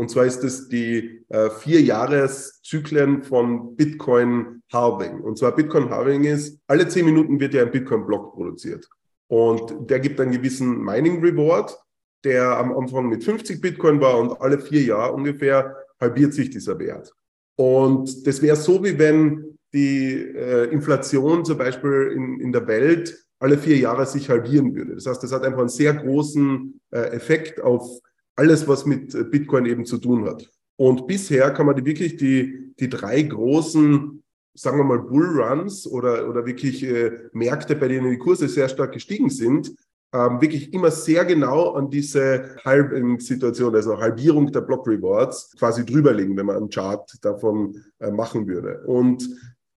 [0.00, 5.20] Und zwar ist es die äh, vier Jahreszyklen von Bitcoin Halving.
[5.20, 8.88] Und zwar Bitcoin Halving ist, alle zehn Minuten wird ja ein Bitcoin-Block produziert.
[9.28, 11.78] Und der gibt einen gewissen Mining Reward,
[12.24, 16.78] der am Anfang mit 50 Bitcoin war und alle vier Jahre ungefähr halbiert sich dieser
[16.78, 17.12] Wert.
[17.56, 23.22] Und das wäre so, wie wenn die äh, Inflation zum Beispiel in, in der Welt
[23.38, 24.94] alle vier Jahre sich halbieren würde.
[24.94, 28.00] Das heißt, das hat einfach einen sehr großen äh, Effekt auf
[28.40, 30.50] alles, was mit Bitcoin eben zu tun hat.
[30.76, 34.22] Und bisher kann man die wirklich die, die drei großen,
[34.54, 38.92] sagen wir mal, Bullruns oder, oder wirklich äh, Märkte, bei denen die Kurse sehr stark
[38.92, 39.70] gestiegen sind,
[40.14, 46.34] ähm, wirklich immer sehr genau an diese Halbing-Situation, also Halbierung der Block Rewards quasi drüberlegen,
[46.38, 48.80] wenn man einen Chart davon äh, machen würde.
[48.86, 49.28] Und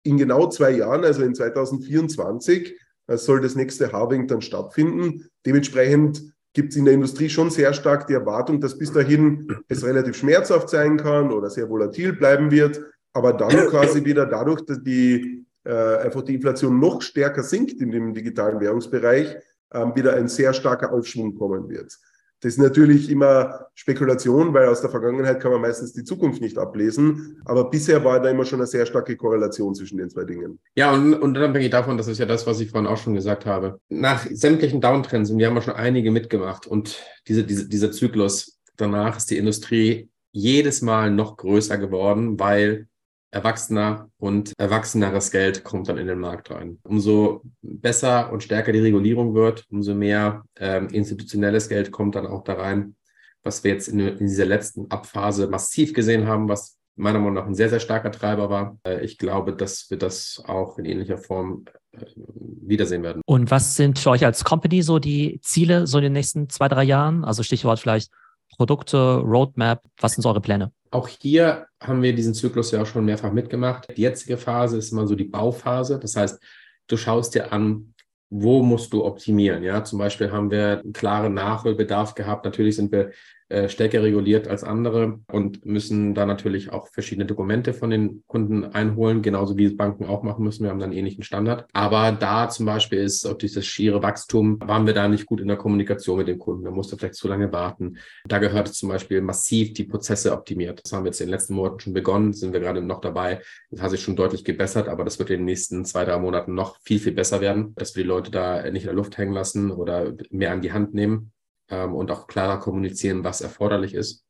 [0.04, 2.74] in genau zwei Jahren, also in 2024,
[3.08, 5.26] äh, soll das nächste Halving dann stattfinden.
[5.44, 9.84] Dementsprechend gibt es in der Industrie schon sehr stark die Erwartung, dass bis dahin es
[9.84, 12.80] relativ schmerzhaft sein kann oder sehr volatil bleiben wird,
[13.12, 17.90] aber dann quasi wieder dadurch, dass die äh, einfach die Inflation noch stärker sinkt in
[17.90, 19.36] dem digitalen Währungsbereich,
[19.72, 21.98] ähm, wieder ein sehr starker Aufschwung kommen wird.
[22.44, 26.58] Das ist natürlich immer Spekulation, weil aus der Vergangenheit kann man meistens die Zukunft nicht
[26.58, 27.40] ablesen.
[27.46, 30.58] Aber bisher war da immer schon eine sehr starke Korrelation zwischen den zwei Dingen.
[30.76, 33.46] Ja, und, und unabhängig davon, das ist ja das, was ich vorhin auch schon gesagt
[33.46, 33.80] habe.
[33.88, 38.60] Nach sämtlichen Downtrends, und wir haben ja schon einige mitgemacht, und diese, diese, dieser Zyklus
[38.76, 42.88] danach ist die Industrie jedes Mal noch größer geworden, weil
[43.34, 46.78] erwachsener und erwachseneres Geld kommt dann in den Markt rein.
[46.84, 52.44] Umso besser und stärker die Regulierung wird, umso mehr ähm, institutionelles Geld kommt dann auch
[52.44, 52.94] da rein,
[53.42, 57.46] was wir jetzt in, in, dieser letzten Abphase massiv gesehen haben, was meiner Meinung nach
[57.46, 58.78] ein sehr, sehr starker Treiber war.
[58.86, 63.20] Äh, ich glaube, dass wir das auch in ähnlicher Form äh, wiedersehen werden.
[63.26, 66.68] Und was sind für euch als Company so die Ziele so in den nächsten zwei,
[66.68, 67.24] drei Jahren?
[67.24, 68.12] Also Stichwort vielleicht
[68.56, 70.70] Produkte, Roadmap, was sind so eure Pläne?
[70.94, 73.88] Auch hier haben wir diesen Zyklus ja auch schon mehrfach mitgemacht.
[73.96, 75.98] Die jetzige Phase ist immer so die Bauphase.
[75.98, 76.40] Das heißt,
[76.86, 77.93] du schaust dir an,
[78.36, 79.62] wo musst du optimieren?
[79.62, 82.44] Ja, zum Beispiel haben wir einen klaren Nachholbedarf gehabt.
[82.44, 83.12] Natürlich sind wir
[83.50, 88.64] äh, stärker reguliert als andere und müssen da natürlich auch verschiedene Dokumente von den Kunden
[88.64, 90.64] einholen, genauso wie Banken auch machen müssen.
[90.64, 91.68] Wir haben dann ähnlichen Standard.
[91.74, 95.48] Aber da zum Beispiel ist auf dieses schiere Wachstum, waren wir da nicht gut in
[95.48, 96.64] der Kommunikation mit dem Kunden.
[96.64, 97.98] Da musste vielleicht zu lange warten.
[98.26, 100.80] Da gehört zum Beispiel massiv die Prozesse optimiert.
[100.82, 103.42] Das haben wir jetzt in den letzten Monaten schon begonnen, sind wir gerade noch dabei.
[103.70, 106.54] Das hat sich schon deutlich gebessert, aber das wird in den nächsten zwei, drei Monaten
[106.54, 109.32] noch viel, viel besser werden, dass wir die Leute da nicht in der Luft hängen
[109.32, 111.32] lassen oder mehr an die Hand nehmen
[111.68, 114.24] ähm, und auch klarer kommunizieren, was erforderlich ist.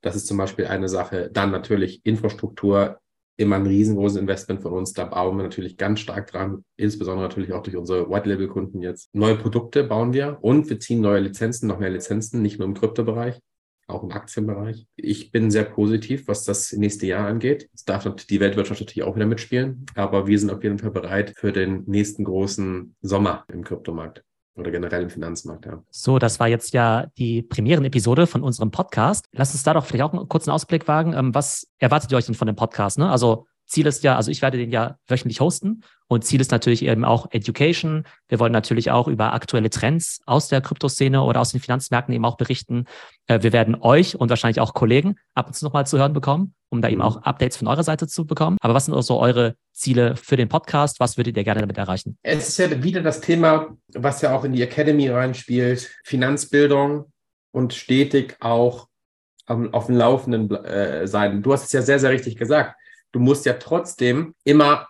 [0.00, 1.30] Das ist zum Beispiel eine Sache.
[1.32, 3.00] Dann natürlich Infrastruktur,
[3.36, 4.92] immer ein riesengroßes Investment von uns.
[4.92, 9.14] Da bauen wir natürlich ganz stark dran, insbesondere natürlich auch durch unsere White-Label-Kunden jetzt.
[9.14, 12.74] Neue Produkte bauen wir und wir ziehen neue Lizenzen, noch mehr Lizenzen, nicht nur im
[12.74, 13.40] Kryptobereich,
[13.90, 14.86] auch im Aktienbereich.
[14.96, 17.68] Ich bin sehr positiv, was das nächste Jahr angeht.
[17.74, 21.32] Es darf die Weltwirtschaft natürlich auch wieder mitspielen, aber wir sind auf jeden Fall bereit
[21.36, 24.24] für den nächsten großen Sommer im Kryptomarkt
[24.56, 25.82] oder generell im Finanzmarkt, ja.
[25.90, 29.26] So, das war jetzt ja die Premieren-Episode von unserem Podcast.
[29.32, 31.14] Lass uns da doch vielleicht auch einen kurzen Ausblick wagen.
[31.14, 32.98] Ähm, was erwartet ihr euch denn von dem Podcast?
[32.98, 33.10] Ne?
[33.10, 36.84] Also Ziel ist ja, also ich werde den ja wöchentlich hosten und Ziel ist natürlich
[36.84, 38.04] eben auch Education.
[38.28, 42.24] Wir wollen natürlich auch über aktuelle Trends aus der Kryptoszene oder aus den Finanzmärkten eben
[42.24, 42.86] auch berichten.
[43.28, 46.52] Äh, wir werden euch und wahrscheinlich auch Kollegen ab und zu nochmal zu hören bekommen,
[46.68, 47.06] um da eben mhm.
[47.06, 48.56] auch Updates von eurer Seite zu bekommen.
[48.60, 50.98] Aber was sind also eure Ziele für den Podcast?
[50.98, 52.18] Was würdet ihr gerne damit erreichen?
[52.22, 57.04] Es ist ja wieder das Thema, was ja auch in die Academy reinspielt, Finanzbildung
[57.52, 58.88] und stetig auch
[59.46, 61.42] auf dem Laufenden äh, sein.
[61.42, 62.74] Du hast es ja sehr, sehr richtig gesagt
[63.12, 64.88] du musst ja trotzdem immer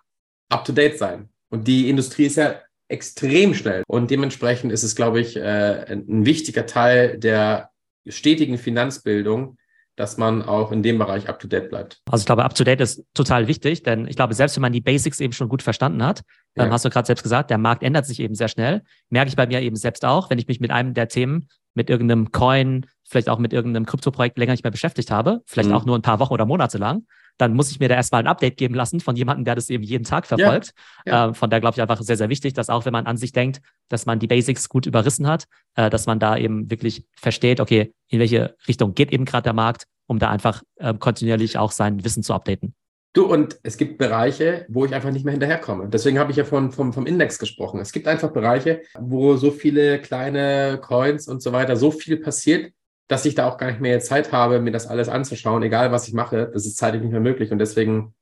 [0.48, 1.28] up-to-date sein.
[1.50, 3.82] Und die Industrie ist ja extrem schnell.
[3.86, 7.70] Und dementsprechend ist es, glaube ich, äh, ein wichtiger Teil der
[8.06, 9.56] stetigen Finanzbildung,
[9.96, 12.00] dass man auch in dem Bereich up-to-date bleibt.
[12.10, 15.20] Also ich glaube, up-to-date ist total wichtig, denn ich glaube, selbst wenn man die Basics
[15.20, 16.22] eben schon gut verstanden hat,
[16.56, 16.64] ja.
[16.64, 18.82] ähm, hast du gerade selbst gesagt, der Markt ändert sich eben sehr schnell.
[19.10, 21.90] Merke ich bei mir eben selbst auch, wenn ich mich mit einem der Themen, mit
[21.90, 25.74] irgendeinem Coin, vielleicht auch mit irgendeinem Kryptoprojekt länger nicht mehr beschäftigt habe, vielleicht mhm.
[25.74, 27.06] auch nur ein paar Wochen oder Monate lang,
[27.40, 29.82] dann muss ich mir da erstmal ein Update geben lassen von jemandem, der das eben
[29.82, 30.72] jeden Tag verfolgt.
[31.06, 31.30] Ja, ja.
[31.30, 33.32] Äh, von daher glaube ich einfach sehr, sehr wichtig, dass auch wenn man an sich
[33.32, 37.60] denkt, dass man die Basics gut überrissen hat, äh, dass man da eben wirklich versteht,
[37.60, 41.70] okay, in welche Richtung geht eben gerade der Markt um da einfach äh, kontinuierlich auch
[41.70, 42.74] sein Wissen zu updaten.
[43.12, 45.88] Du, und es gibt Bereiche, wo ich einfach nicht mehr hinterherkomme.
[45.88, 47.78] Deswegen habe ich ja von, vom, vom Index gesprochen.
[47.78, 52.72] Es gibt einfach Bereiche, wo so viele kleine Coins und so weiter, so viel passiert,
[53.10, 56.06] dass ich da auch gar nicht mehr Zeit habe, mir das alles anzuschauen, egal was
[56.06, 56.48] ich mache.
[56.52, 57.50] Das ist zeitlich nicht mehr möglich.
[57.50, 58.14] Und deswegen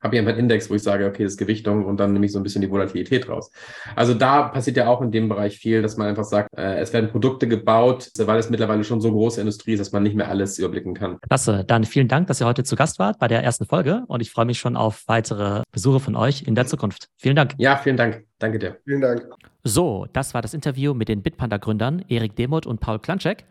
[0.00, 2.24] habe ich einfach einen Index, wo ich sage, okay, das ist Gewichtung und dann nehme
[2.24, 3.50] ich so ein bisschen die Volatilität raus.
[3.96, 6.92] Also da passiert ja auch in dem Bereich viel, dass man einfach sagt, äh, es
[6.92, 10.28] werden Produkte gebaut, weil es mittlerweile schon so große Industrie ist, dass man nicht mehr
[10.28, 11.18] alles überblicken kann.
[11.28, 11.64] Klasse.
[11.66, 14.30] Dann vielen Dank, dass ihr heute zu Gast wart bei der ersten Folge und ich
[14.30, 17.08] freue mich schon auf weitere Besuche von euch in der Zukunft.
[17.18, 17.54] Vielen Dank.
[17.58, 18.24] Ja, vielen Dank.
[18.38, 18.78] Danke dir.
[18.84, 19.28] Vielen Dank.
[19.64, 23.44] So, das war das Interview mit den Bitpanda-Gründern Erik Demuth und Paul Klanczek.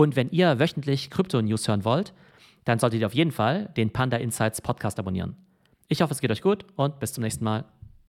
[0.00, 2.14] Und wenn ihr wöchentlich Krypto-News hören wollt,
[2.64, 5.36] dann solltet ihr auf jeden Fall den Panda Insights Podcast abonnieren.
[5.88, 7.66] Ich hoffe, es geht euch gut und bis zum nächsten Mal.